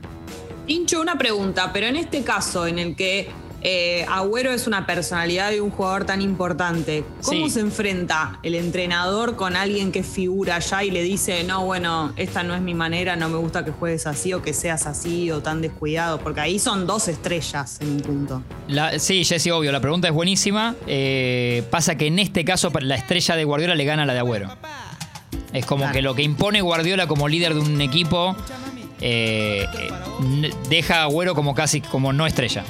Hincho, 0.68 1.00
una 1.00 1.18
pregunta, 1.18 1.70
pero 1.72 1.86
en 1.88 1.96
este 1.96 2.22
caso 2.22 2.66
en 2.66 2.78
el 2.78 2.94
que 2.96 3.28
eh, 3.66 4.04
Agüero 4.10 4.52
es 4.52 4.66
una 4.66 4.84
personalidad 4.86 5.50
y 5.52 5.58
un 5.58 5.70
jugador 5.70 6.04
tan 6.04 6.20
importante, 6.20 7.02
¿cómo 7.22 7.46
Sí. 7.46 7.50
se 7.54 7.60
enfrenta 7.60 8.38
el 8.42 8.54
entrenador 8.56 9.36
con 9.36 9.56
alguien 9.56 9.90
que 9.90 10.02
figura 10.02 10.56
allá 10.56 10.84
y 10.84 10.90
le 10.90 11.02
dice, 11.02 11.42
no, 11.44 11.64
bueno, 11.64 12.12
esta 12.16 12.42
no 12.42 12.54
es 12.54 12.60
mi 12.60 12.74
manera, 12.74 13.16
no 13.16 13.30
me 13.30 13.38
gusta 13.38 13.64
que 13.64 13.70
juegues 13.70 14.06
así 14.06 14.34
o 14.34 14.42
que 14.42 14.52
seas 14.52 14.86
así 14.86 15.30
o 15.30 15.40
tan 15.40 15.62
descuidado? 15.62 16.18
Porque 16.18 16.42
ahí 16.42 16.58
son 16.58 16.86
dos 16.86 17.08
estrellas 17.08 17.78
en 17.80 17.88
un 17.92 18.00
punto. 18.00 18.42
La- 18.68 18.98
sí, 18.98 19.24
Jessy, 19.24 19.50
obvio, 19.50 19.72
la 19.72 19.80
pregunta 19.80 20.08
es 20.08 20.14
buenísima. 20.14 20.74
Eh, 20.86 21.64
pasa 21.70 21.96
que 21.96 22.06
en 22.08 22.18
este 22.18 22.44
caso 22.44 22.70
la 22.80 22.96
estrella 22.96 23.34
de 23.34 23.44
Guardiola 23.44 23.74
le 23.74 23.84
gana 23.86 24.02
a 24.02 24.06
la 24.06 24.12
de 24.12 24.18
Agüero. 24.18 24.54
Es 25.54 25.64
como 25.64 25.90
que 25.90 26.02
lo 26.02 26.14
que 26.14 26.22
impone 26.22 26.60
Guardiola 26.60 27.06
como 27.06 27.28
líder 27.28 27.54
de 27.54 27.60
un 27.60 27.80
equipo 27.80 28.36
eh, 29.00 29.66
deja 30.68 31.00
a 31.00 31.04
Agüero 31.04 31.34
como 31.34 31.54
casi 31.54 31.80
como 31.80 32.12
no 32.12 32.26
estrella. 32.26 32.62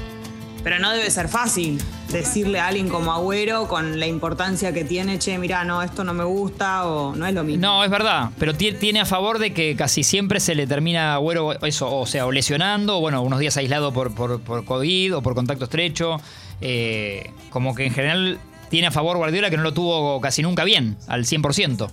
Pero 0.65 0.79
no 0.79 0.91
debe 0.93 1.11
ser 1.11 1.29
fácil 1.29 1.79
decirle 2.11 2.59
a 2.59 2.69
alguien 2.69 2.89
como 2.89 3.13
Agüero 3.13 3.69
con 3.69 4.01
la 4.01 4.07
importancia 4.07 4.73
que 4.73 4.83
tiene, 4.85 5.19
che, 5.19 5.37
mirá, 5.39 5.63
no, 5.65 5.83
esto 5.83 6.03
no 6.05 6.15
me 6.15 6.25
gusta 6.25 6.87
o 6.87 7.15
no 7.15 7.27
es 7.27 7.35
lo 7.35 7.45
mismo. 7.45 7.61
No, 7.61 7.85
es 7.85 7.91
verdad, 7.91 8.31
pero 8.39 8.55
ti- 8.55 8.73
tiene 8.73 9.01
a 9.01 9.05
favor 9.05 9.39
de 9.39 9.53
que 9.53 9.77
casi 9.77 10.03
siempre 10.03 10.41
se 10.41 10.55
le 10.55 10.67
termina 10.67 11.13
a 11.13 11.15
Agüero 11.17 11.53
eso, 11.67 11.95
o 11.95 12.07
sea, 12.07 12.25
o 12.27 12.33
lesionando, 12.33 12.97
o 12.97 13.01
bueno, 13.01 13.21
unos 13.23 13.39
días 13.41 13.57
aislado 13.59 13.93
por, 13.93 14.15
por, 14.15 14.41
por 14.41 14.65
COVID 14.65 15.17
o 15.17 15.23
por 15.23 15.35
contacto 15.35 15.65
estrecho. 15.65 16.19
Eh, 16.63 17.31
como 17.51 17.75
que 17.75 17.85
en 17.87 17.93
general 17.93 18.39
tiene 18.71 18.87
a 18.87 18.91
favor 18.91 19.19
Guardiola 19.19 19.51
que 19.51 19.57
no 19.59 19.63
lo 19.65 19.75
tuvo 19.75 20.19
casi 20.23 20.41
nunca 20.43 20.65
bien, 20.65 20.97
al 21.09 21.27
100%. 21.27 21.91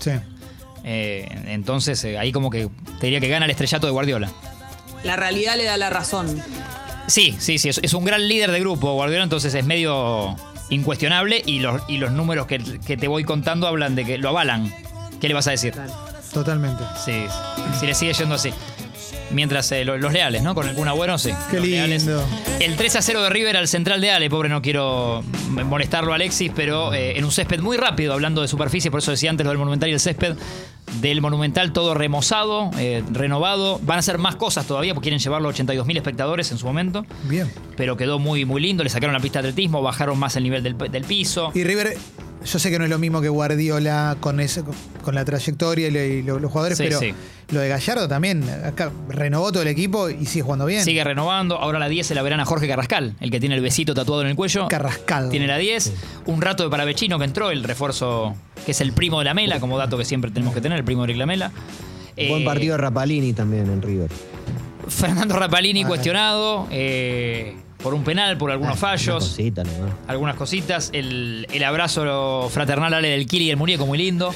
Sí. 0.00 0.10
Eh, 0.84 1.28
entonces, 1.48 2.02
eh, 2.04 2.16
ahí 2.18 2.32
como 2.32 2.48
que 2.48 2.68
te 2.98 3.06
diría 3.08 3.20
que 3.20 3.28
gana 3.28 3.44
el 3.44 3.50
estrellato 3.50 3.86
de 3.86 3.92
Guardiola. 3.92 4.30
La 5.04 5.16
realidad 5.16 5.56
le 5.56 5.64
da 5.64 5.76
la 5.76 5.90
razón. 5.90 6.40
Sí, 7.06 7.34
sí, 7.38 7.58
sí, 7.58 7.68
es, 7.68 7.78
es 7.82 7.94
un 7.94 8.04
gran 8.04 8.26
líder 8.26 8.50
de 8.50 8.60
grupo 8.60 8.92
Guardiola, 8.94 9.24
entonces 9.24 9.54
es 9.54 9.64
medio 9.64 10.34
incuestionable 10.70 11.42
y 11.46 11.60
los, 11.60 11.80
y 11.88 11.98
los 11.98 12.10
números 12.10 12.46
que, 12.46 12.58
que 12.58 12.96
te 12.96 13.06
voy 13.08 13.24
contando 13.24 13.66
hablan 13.68 13.94
de 13.94 14.04
que 14.04 14.18
lo 14.18 14.30
avalan. 14.30 14.72
¿Qué 15.20 15.28
le 15.28 15.34
vas 15.34 15.46
a 15.46 15.52
decir? 15.52 15.74
Totalmente. 16.32 16.82
Sí, 17.04 17.24
si 17.78 17.86
le 17.86 17.94
sigue 17.94 18.12
yendo 18.12 18.34
así. 18.34 18.50
Mientras 19.30 19.70
eh, 19.72 19.84
lo- 19.84 19.96
los 19.98 20.12
leales, 20.12 20.42
¿no? 20.42 20.54
Con 20.54 20.68
el 20.68 20.74
Kun 20.74 20.86
Agüero, 20.88 21.18
sí. 21.18 21.30
Qué 21.50 21.56
Los 21.58 21.66
leales. 21.66 22.04
lindo. 22.04 22.24
El 22.60 22.76
3 22.76 22.96
a 22.96 23.02
0 23.02 23.22
de 23.22 23.30
River 23.30 23.56
al 23.56 23.66
central 23.68 24.00
de 24.00 24.10
Ale, 24.12 24.30
pobre, 24.30 24.48
no 24.48 24.62
quiero 24.62 25.24
molestarlo 25.48 26.12
a 26.12 26.16
Alexis, 26.16 26.52
pero 26.54 26.92
eh, 26.94 27.18
en 27.18 27.24
un 27.24 27.32
césped 27.32 27.60
muy 27.60 27.76
rápido, 27.76 28.12
hablando 28.12 28.42
de 28.42 28.48
superficie, 28.48 28.90
por 28.90 29.00
eso 29.00 29.10
decía 29.10 29.30
antes 29.30 29.44
lo 29.44 29.50
del 29.50 29.58
Monumental 29.58 29.88
y 29.88 29.92
el 29.94 30.00
césped. 30.00 30.36
Del 31.00 31.20
Monumental 31.20 31.72
todo 31.72 31.94
remozado, 31.94 32.70
eh, 32.78 33.02
renovado. 33.10 33.78
Van 33.82 33.96
a 33.96 34.00
hacer 34.00 34.18
más 34.18 34.36
cosas 34.36 34.66
todavía, 34.66 34.94
porque 34.94 35.06
quieren 35.06 35.20
llevarlo 35.20 35.48
a 35.48 35.52
82.000 35.52 35.96
espectadores 35.96 36.50
en 36.52 36.58
su 36.58 36.66
momento. 36.66 37.04
Bien. 37.24 37.50
Pero 37.76 37.96
quedó 37.96 38.18
muy, 38.18 38.44
muy 38.44 38.60
lindo, 38.60 38.82
le 38.84 38.90
sacaron 38.90 39.12
la 39.12 39.20
pista 39.20 39.42
de 39.42 39.48
atletismo, 39.48 39.82
bajaron 39.82 40.18
más 40.18 40.36
el 40.36 40.44
nivel 40.44 40.62
del, 40.62 40.76
del 40.76 41.04
piso. 41.04 41.50
Y 41.54 41.64
River, 41.64 41.96
yo 42.44 42.58
sé 42.58 42.70
que 42.70 42.78
no 42.78 42.84
es 42.84 42.90
lo 42.90 42.98
mismo 42.98 43.20
que 43.20 43.28
Guardiola 43.28 44.16
con 44.20 44.38
ese, 44.40 44.62
con 45.02 45.14
la 45.14 45.24
trayectoria 45.24 45.88
y, 45.88 45.90
lo- 45.90 46.02
y 46.04 46.22
lo- 46.22 46.38
los 46.38 46.50
jugadores, 46.52 46.78
Sí, 46.78 46.84
pero 46.84 46.98
sí. 47.00 47.14
lo 47.50 47.60
de 47.60 47.68
Gallardo 47.68 48.06
también, 48.08 48.44
acá 48.64 48.90
renovó 49.08 49.50
todo 49.50 49.62
el 49.62 49.68
equipo 49.68 50.08
y 50.10 50.26
sigue 50.26 50.42
jugando 50.42 50.66
bien. 50.66 50.84
Sigue 50.84 51.02
renovando. 51.02 51.56
Ahora 51.56 51.78
la 51.78 51.88
10 51.88 52.06
se 52.06 52.14
la 52.14 52.22
verán 52.22 52.38
a 52.40 52.44
Jorge 52.44 52.68
Carrascal, 52.68 53.14
el 53.20 53.30
que 53.30 53.40
tiene 53.40 53.54
el 53.56 53.60
besito 53.62 53.94
tatuado 53.94 54.22
en 54.22 54.28
el 54.28 54.36
cuello. 54.36 54.68
Carrascal. 54.68 55.28
Tiene 55.30 55.46
la 55.46 55.58
10. 55.58 55.92
Un 56.26 56.40
rato 56.42 56.62
de 56.64 56.70
Paravechino 56.70 57.18
que 57.18 57.24
entró, 57.24 57.50
el 57.50 57.64
refuerzo 57.64 58.34
que 58.64 58.72
es 58.72 58.80
el 58.80 58.92
primo 58.92 59.18
de 59.20 59.24
la 59.26 59.34
Mela, 59.34 59.58
como 59.60 59.76
dato 59.78 59.96
que 59.98 60.04
siempre 60.04 60.30
tenemos 60.30 60.54
que 60.54 60.60
tener, 60.60 60.78
el 60.78 60.84
primo 60.84 61.02
de 61.02 61.12
Eric 61.12 61.18
Lamela. 61.18 61.50
Buen 62.16 62.42
Eh, 62.42 62.44
partido 62.44 62.72
de 62.72 62.78
Rapalini 62.78 63.32
también 63.32 63.66
en 63.70 63.82
River. 63.82 64.10
Fernando 64.88 65.36
Rapalini 65.36 65.82
Ah. 65.84 65.88
cuestionado 65.88 66.68
eh, 66.70 67.56
por 67.86 67.94
un 67.94 68.02
penal, 68.02 68.36
por 68.36 68.50
algunos 68.50 68.72
Una 68.72 68.80
fallos, 68.80 69.22
cosita 69.28 69.62
nomás. 69.62 69.92
algunas 70.08 70.34
cositas. 70.34 70.90
El, 70.92 71.46
el 71.52 71.62
abrazo 71.62 72.48
fraternal 72.50 72.92
Ale 72.94 73.10
del 73.10 73.26
Kili 73.28 73.44
y 73.44 73.50
el 73.50 73.56
Muñeco 73.56 73.86
muy 73.86 73.96
lindo. 73.96 74.34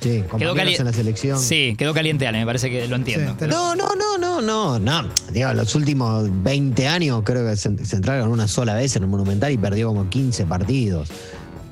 Sí, 0.00 0.22
cali- 0.30 0.76
en 0.76 0.84
la 0.84 0.92
selección. 0.92 1.40
Sí, 1.40 1.74
quedó 1.76 1.92
caliente 1.92 2.28
Ale, 2.28 2.38
me 2.38 2.46
parece 2.46 2.70
que 2.70 2.86
lo 2.86 2.94
entiendo. 2.94 3.34
Sí, 3.40 3.46
No, 3.48 3.74
no, 3.74 3.88
no, 3.96 4.18
no, 4.18 4.40
no, 4.40 4.78
no. 4.78 5.08
Digo, 5.32 5.52
los 5.52 5.74
últimos 5.74 6.28
20 6.44 6.86
años 6.86 7.22
creo 7.24 7.44
que 7.50 7.56
se, 7.56 7.84
se 7.84 7.96
entraron 7.96 8.30
una 8.30 8.46
sola 8.46 8.74
vez 8.74 8.94
en 8.94 9.02
el 9.02 9.08
Monumental 9.08 9.50
y 9.50 9.58
perdió 9.58 9.88
como 9.88 10.08
15 10.08 10.44
partidos. 10.46 11.08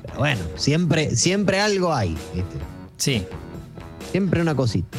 Pero 0.05 0.17
bueno, 0.19 0.41
siempre, 0.57 1.15
siempre 1.15 1.61
algo 1.61 1.93
hay, 1.93 2.09
¿viste? 2.35 2.57
Sí. 2.97 3.23
Siempre 4.11 4.41
una 4.41 4.53
cosita. 4.53 4.97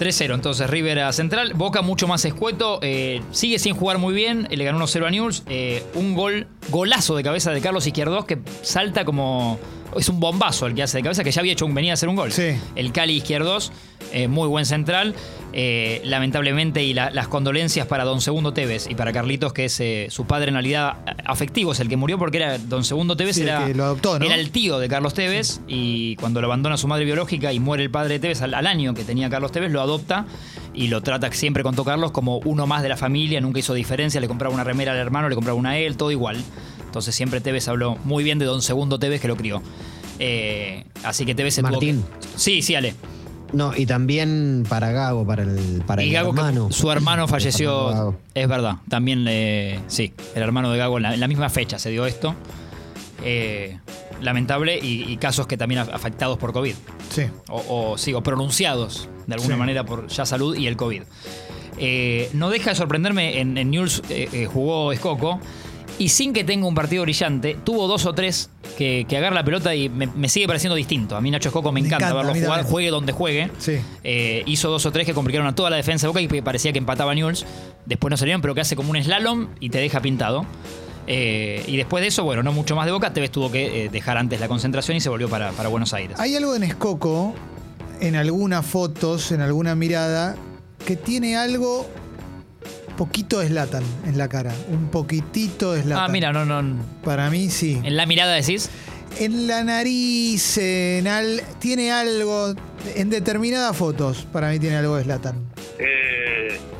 3-0, 0.00 0.34
entonces 0.34 0.68
River 0.70 1.00
a 1.00 1.12
Central. 1.12 1.52
Boca 1.54 1.82
mucho 1.82 2.08
más 2.08 2.24
escueto. 2.24 2.78
eh, 2.82 3.20
sigue 3.32 3.58
sin 3.58 3.74
jugar 3.76 3.98
muy 3.98 4.14
bien. 4.14 4.48
eh, 4.50 4.56
Le 4.56 4.64
ganó 4.64 4.78
1-0 4.78 5.06
a 5.06 5.10
Newell's. 5.10 5.42
eh, 5.48 5.84
un 5.94 6.14
gol, 6.14 6.46
golazo 6.70 7.14
de 7.16 7.22
cabeza 7.22 7.50
de 7.52 7.60
Carlos 7.60 7.86
Izquierdos 7.86 8.24
que 8.24 8.38
salta 8.62 9.04
como. 9.04 9.58
Es 9.96 10.08
un 10.08 10.20
bombazo 10.20 10.66
el 10.66 10.74
que 10.74 10.82
hace 10.82 10.98
de 10.98 11.02
cabeza, 11.02 11.24
que 11.24 11.32
ya 11.32 11.40
había 11.40 11.52
hecho 11.52 11.66
un, 11.66 11.74
venía 11.74 11.92
a 11.92 11.94
hacer 11.94 12.08
un 12.08 12.16
gol. 12.16 12.30
Sí. 12.32 12.52
El 12.76 12.92
Cali 12.92 13.14
Izquierdos, 13.16 13.72
eh, 14.12 14.28
muy 14.28 14.48
buen 14.48 14.64
central. 14.66 15.14
eh, 15.52 16.00
lamentablemente, 16.04 16.84
y 16.84 16.94
la- 16.94 17.10
las 17.10 17.26
condolencias 17.26 17.84
para 17.88 18.04
Don 18.04 18.20
Segundo 18.20 18.52
Tevez 18.52 18.86
y 18.88 18.94
para 18.94 19.12
Carlitos, 19.12 19.52
que 19.52 19.64
es 19.64 19.80
eh, 19.80 20.06
su 20.08 20.24
padre 20.24 20.50
en 20.50 20.54
realidad 20.54 20.98
afectivo, 21.24 21.72
es 21.72 21.80
el 21.80 21.88
que 21.88 21.96
murió 21.96 22.18
porque 22.18 22.36
era 22.36 22.56
Don 22.56 22.84
Segundo 22.84 23.16
Tevez, 23.16 23.34
Sí, 23.34 23.42
era, 23.42 23.66
que 23.66 23.74
lo 23.74 23.82
adoptó, 23.82 24.16
¿no? 24.20 24.24
era 24.26 24.36
el 24.36 24.52
tío 24.52 24.78
de 24.78 24.88
Carlos 24.88 25.12
Tevez 25.12 25.60
y 25.66 26.14
cuando 26.16 26.40
lo 26.40 26.46
abandona 26.46 26.76
su 26.76 26.86
madre 26.86 27.04
biológica 27.04 27.52
y 27.52 27.58
muere 27.58 27.82
el 27.82 27.90
padre 27.90 28.14
de 28.14 28.20
Tevez 28.20 28.42
al, 28.42 28.54
al 28.54 28.66
año 28.68 28.94
que 28.94 29.02
tenía 29.02 29.28
Carlos 29.28 29.50
Tevez, 29.50 29.72
lo 29.72 29.80
adopta 29.80 30.24
y 30.72 30.86
lo 30.86 31.02
trata 31.02 31.32
siempre 31.32 31.64
con 31.64 31.74
Carlos 31.74 32.12
como 32.12 32.38
uno 32.44 32.68
más 32.68 32.82
de 32.84 32.88
la 32.90 32.96
familia, 32.96 33.40
nunca 33.40 33.58
hizo 33.58 33.74
diferencia, 33.74 34.20
le 34.20 34.28
compraba 34.28 34.54
una 34.54 34.62
remera 34.62 34.92
al 34.92 34.98
hermano, 34.98 35.28
le 35.28 35.34
compraba 35.34 35.58
una 35.58 35.70
a 35.70 35.78
él, 35.78 35.96
todo 35.96 36.12
igual. 36.12 36.36
Entonces 36.90 37.14
siempre 37.14 37.40
Tevez 37.40 37.68
habló 37.68 37.96
muy 38.02 38.24
bien 38.24 38.40
de 38.40 38.46
Don 38.46 38.62
Segundo 38.62 38.98
Tevez 38.98 39.20
que 39.20 39.28
lo 39.28 39.36
crió. 39.36 39.62
Eh, 40.18 40.84
así 41.04 41.24
que 41.24 41.36
Tevez 41.36 41.54
se 41.54 41.60
tuvo 41.62 41.70
Martín. 41.70 42.02
que- 42.20 42.26
Sí, 42.36 42.62
sí, 42.62 42.74
Ale. 42.74 42.94
No, 43.52 43.72
y 43.76 43.86
también 43.86 44.64
para 44.68 44.90
Gago, 44.90 45.24
para 45.24 45.44
el, 45.44 45.82
para 45.86 46.02
el 46.02 46.12
Gago, 46.12 46.32
que 46.32 46.40
hermano. 46.40 46.72
su 46.72 46.90
hermano 46.90 47.26
falleció, 47.28 48.16
es 48.34 48.48
verdad, 48.48 48.76
también 48.88 49.24
le, 49.24 49.80
sí, 49.88 50.12
el 50.34 50.42
hermano 50.42 50.70
de 50.72 50.78
Gago 50.78 50.96
en 50.98 51.02
la, 51.04 51.14
en 51.14 51.20
la 51.20 51.28
misma 51.28 51.48
fecha 51.48 51.78
se 51.78 51.90
dio 51.90 52.06
esto. 52.06 52.34
Eh, 53.24 53.78
lamentable 54.20 54.78
y, 54.82 55.04
y 55.10 55.16
casos 55.16 55.46
que 55.46 55.56
también 55.56 55.80
af- 55.82 55.90
afectados 55.92 56.38
por 56.38 56.52
COVID. 56.52 56.74
Sí. 57.10 57.22
o, 57.48 57.64
o, 57.92 57.98
sí, 57.98 58.14
o 58.14 58.22
pronunciados 58.22 59.08
de 59.26 59.34
alguna 59.34 59.54
Sí. 59.54 59.58
manera 59.58 59.84
por 59.84 60.08
ya 60.08 60.26
salud 60.26 60.56
y 60.56 60.66
el 60.66 60.76
COVID. 60.76 61.02
Eh, 61.78 62.30
no 62.34 62.50
deja 62.50 62.70
de 62.70 62.76
sorprenderme, 62.76 63.40
en, 63.40 63.56
en 63.58 63.72
eh, 63.74 63.88
eh, 64.10 64.46
jugó 64.46 64.92
Escoco 64.92 65.40
y 66.00 66.08
sin 66.08 66.32
que 66.32 66.44
tenga 66.44 66.66
un 66.66 66.74
partido 66.74 67.02
brillante, 67.02 67.58
tuvo 67.62 67.86
dos 67.86 68.06
o 68.06 68.14
tres 68.14 68.48
que, 68.78 69.04
que 69.06 69.18
agarra 69.18 69.34
la 69.34 69.44
pelota 69.44 69.74
y 69.74 69.90
me, 69.90 70.06
me 70.06 70.30
sigue 70.30 70.46
pareciendo 70.46 70.74
distinto. 70.74 71.14
A 71.14 71.20
mí 71.20 71.30
Nacho 71.30 71.50
Escoco 71.50 71.72
me, 71.72 71.82
Me 71.82 71.88
encanta, 71.88 72.14
verlo 72.14 72.34
jugar, 72.34 72.64
juegue 72.64 72.88
donde 72.88 73.12
juegue. 73.12 73.50
Sí. 73.58 73.74
Eh, 74.02 74.42
hizo 74.46 74.70
dos 74.70 74.86
o 74.86 74.92
tres 74.92 75.04
que 75.04 75.12
complicaron 75.12 75.46
a 75.46 75.54
toda 75.54 75.68
la 75.68 75.76
defensa 75.76 76.06
de 76.06 76.08
Boca 76.08 76.22
y 76.22 76.40
parecía 76.40 76.72
que 76.72 76.78
empataba 76.78 77.14
Newell's. 77.14 77.44
Después 77.84 78.10
no 78.10 78.16
salieron, 78.16 78.40
pero 78.40 78.54
que 78.54 78.62
hace 78.62 78.76
como 78.76 78.92
un 78.92 79.04
slalom 79.04 79.48
y 79.60 79.68
te 79.68 79.76
deja 79.76 80.00
pintado. 80.00 80.46
Eh, 81.06 81.62
y 81.66 81.76
después 81.76 82.00
de 82.00 82.08
eso, 82.08 82.24
bueno, 82.24 82.42
no 82.42 82.52
mucho 82.52 82.74
más 82.74 82.86
de 82.86 82.92
Boca. 82.92 83.12
Tevez 83.12 83.30
tuvo 83.30 83.52
que 83.52 83.84
eh, 83.84 83.88
dejar 83.90 84.16
antes 84.16 84.40
la 84.40 84.48
concentración 84.48 84.96
y 84.96 85.02
se 85.02 85.10
volvió 85.10 85.28
para, 85.28 85.52
para 85.52 85.68
Buenos 85.68 85.92
Aires. 85.92 86.18
Hay 86.18 86.34
algo 86.34 86.56
en 86.56 86.62
Escoco, 86.62 87.34
en 88.00 88.16
algunas 88.16 88.64
fotos, 88.64 89.32
en 89.32 89.42
alguna 89.42 89.74
mirada, 89.74 90.34
que 90.86 90.96
tiene 90.96 91.36
algo 91.36 91.86
poquito 93.06 93.38
de 93.38 93.48
Zlatan 93.48 93.82
en 94.06 94.18
la 94.18 94.28
cara. 94.28 94.52
Un 94.68 94.88
poquitito 94.90 95.72
de 95.72 95.82
Zlatan. 95.82 96.04
Ah, 96.04 96.08
mira, 96.12 96.32
no, 96.34 96.44
no. 96.44 96.76
Para 97.02 97.30
mí 97.30 97.48
sí. 97.48 97.80
En 97.82 97.96
la 97.96 98.04
mirada 98.04 98.34
decís. 98.34 98.68
En 99.18 99.46
la 99.46 99.64
nariz, 99.64 100.58
en 100.58 101.08
al- 101.08 101.42
tiene 101.60 101.90
algo. 101.92 102.54
En 102.94 103.08
determinadas 103.08 103.74
fotos, 103.74 104.26
para 104.30 104.50
mí 104.50 104.58
tiene 104.58 104.76
algo 104.76 104.96
de 104.96 105.04
Zlatan. 105.04 105.36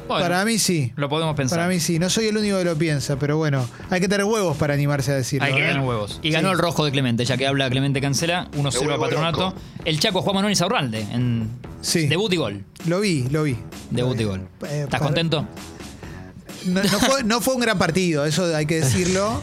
Bueno, 0.08 0.24
Para 0.24 0.44
mí 0.44 0.58
sí. 0.58 0.92
lo 0.96 1.08
podemos 1.08 1.36
pensar. 1.36 1.58
Para 1.60 1.68
mí 1.68 1.78
sí. 1.78 1.98
No 2.00 2.10
soy 2.10 2.26
el 2.26 2.36
único 2.36 2.58
que 2.58 2.64
lo 2.64 2.76
piensa, 2.76 3.16
pero 3.16 3.36
bueno, 3.36 3.64
hay 3.90 4.00
que 4.00 4.08
tener 4.08 4.24
huevos 4.24 4.56
para 4.56 4.74
animarse 4.74 5.12
a 5.12 5.14
decirlo. 5.14 5.46
Hay 5.46 5.54
que 5.54 5.60
¿eh? 5.62 5.66
ganar 5.68 5.82
huevos. 5.86 6.18
Y 6.22 6.30
ganó 6.30 6.50
el 6.50 6.58
rojo 6.58 6.84
de 6.84 6.90
Clemente, 6.90 7.24
ya 7.24 7.36
que 7.36 7.46
habla 7.46 7.70
Clemente 7.70 8.00
Cancela, 8.00 8.48
1-0 8.56 8.92
a 8.94 8.98
Patronato. 8.98 9.54
El 9.84 10.00
Chaco 10.00 10.20
Juan 10.22 10.34
Manuel 10.34 10.52
Isaurralde 10.52 11.00
en 11.12 11.48
Sí. 11.80 12.08
debut 12.08 12.32
y 12.32 12.36
gol. 12.36 12.64
Lo 12.86 12.98
vi, 13.00 13.26
lo 13.30 13.44
vi. 13.44 13.56
Debut 13.90 14.20
y 14.20 14.24
gol. 14.24 14.40
Eh, 14.64 14.80
¿Estás 14.84 14.88
para- 14.88 15.04
contento? 15.04 15.46
No, 16.66 16.82
no 16.82 16.88
fue, 17.00 17.24
no 17.24 17.40
fue 17.40 17.54
un 17.54 17.60
gran 17.60 17.78
partido, 17.78 18.24
eso 18.24 18.54
hay 18.54 18.66
que 18.66 18.80
decirlo. 18.80 19.42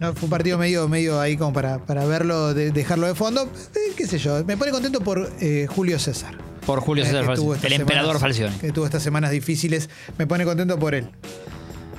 No, 0.00 0.12
fue 0.14 0.24
un 0.24 0.30
partido 0.30 0.58
medio, 0.58 0.86
medio 0.88 1.20
ahí 1.20 1.36
como 1.36 1.52
para, 1.52 1.78
para 1.78 2.04
verlo, 2.04 2.54
de- 2.54 2.70
dejarlo 2.70 3.06
de 3.08 3.14
fondo. 3.14 3.50
Eh, 3.74 3.92
qué 3.96 4.06
sé 4.06 4.18
yo, 4.18 4.44
me 4.44 4.56
pone 4.56 4.70
contento 4.70 5.00
por 5.00 5.28
eh, 5.40 5.66
Julio 5.68 5.98
César. 5.98 6.36
Por 6.64 6.80
Julio 6.80 7.02
Eh, 7.04 7.06
César 7.08 7.36
El 7.62 7.72
emperador 7.72 8.20
Falcioni. 8.20 8.54
Que 8.58 8.70
tuvo 8.72 8.84
estas 8.84 9.02
semanas 9.02 9.30
difíciles. 9.30 9.88
Me 10.18 10.26
pone 10.26 10.44
contento 10.44 10.78
por 10.78 10.94
él. 10.94 11.08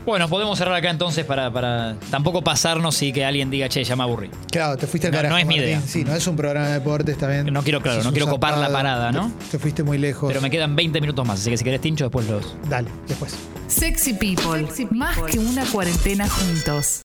Bueno, 0.06 0.28
podemos 0.28 0.58
cerrar 0.58 0.76
acá 0.76 0.90
entonces 0.90 1.26
para, 1.26 1.52
para 1.52 1.96
tampoco 2.10 2.42
pasarnos 2.42 3.02
y 3.04 3.12
que 3.12 3.24
alguien 3.26 3.50
diga, 3.52 3.70
che, 3.70 3.84
ya 3.84 3.96
me 3.96 4.04
aburrí. 4.04 4.30
Claro, 4.52 4.78
te 4.78 4.88
fuiste 4.88 5.08
al 5.08 5.12
No, 5.14 5.18
carajo. 5.18 5.34
no 5.34 5.38
es 5.40 5.46
mi 5.46 5.56
Martín. 5.56 5.70
idea. 5.70 5.82
Sí, 5.86 6.04
no 6.04 6.16
es 6.16 6.26
un 6.28 6.36
programa 6.36 6.68
de 6.68 6.74
deportes 6.74 7.18
también. 7.18 7.46
No 7.54 7.62
quiero, 7.64 7.82
claro, 7.82 8.04
no 8.04 8.12
quiero 8.12 8.28
copar 8.28 8.58
la 8.58 8.70
parada, 8.72 9.12
¿no? 9.12 9.32
Te, 9.40 9.52
te 9.52 9.60
fuiste 9.60 9.84
muy 9.84 9.98
lejos. 9.98 10.28
Pero 10.30 10.42
me 10.42 10.50
quedan 10.50 10.76
20 10.76 11.00
minutos 11.02 11.26
más, 11.28 11.40
así 11.42 11.50
que 11.52 11.58
si 11.58 11.64
querés 11.64 11.82
tincho, 11.82 12.06
después 12.06 12.28
los... 12.28 12.56
Dale, 12.68 12.90
después. 13.08 13.36
Sexy 13.68 14.14
People. 14.14 14.68
Más 14.92 15.16
que 15.32 15.38
una 15.38 15.64
cuarentena 15.66 16.28
juntos. 16.28 16.98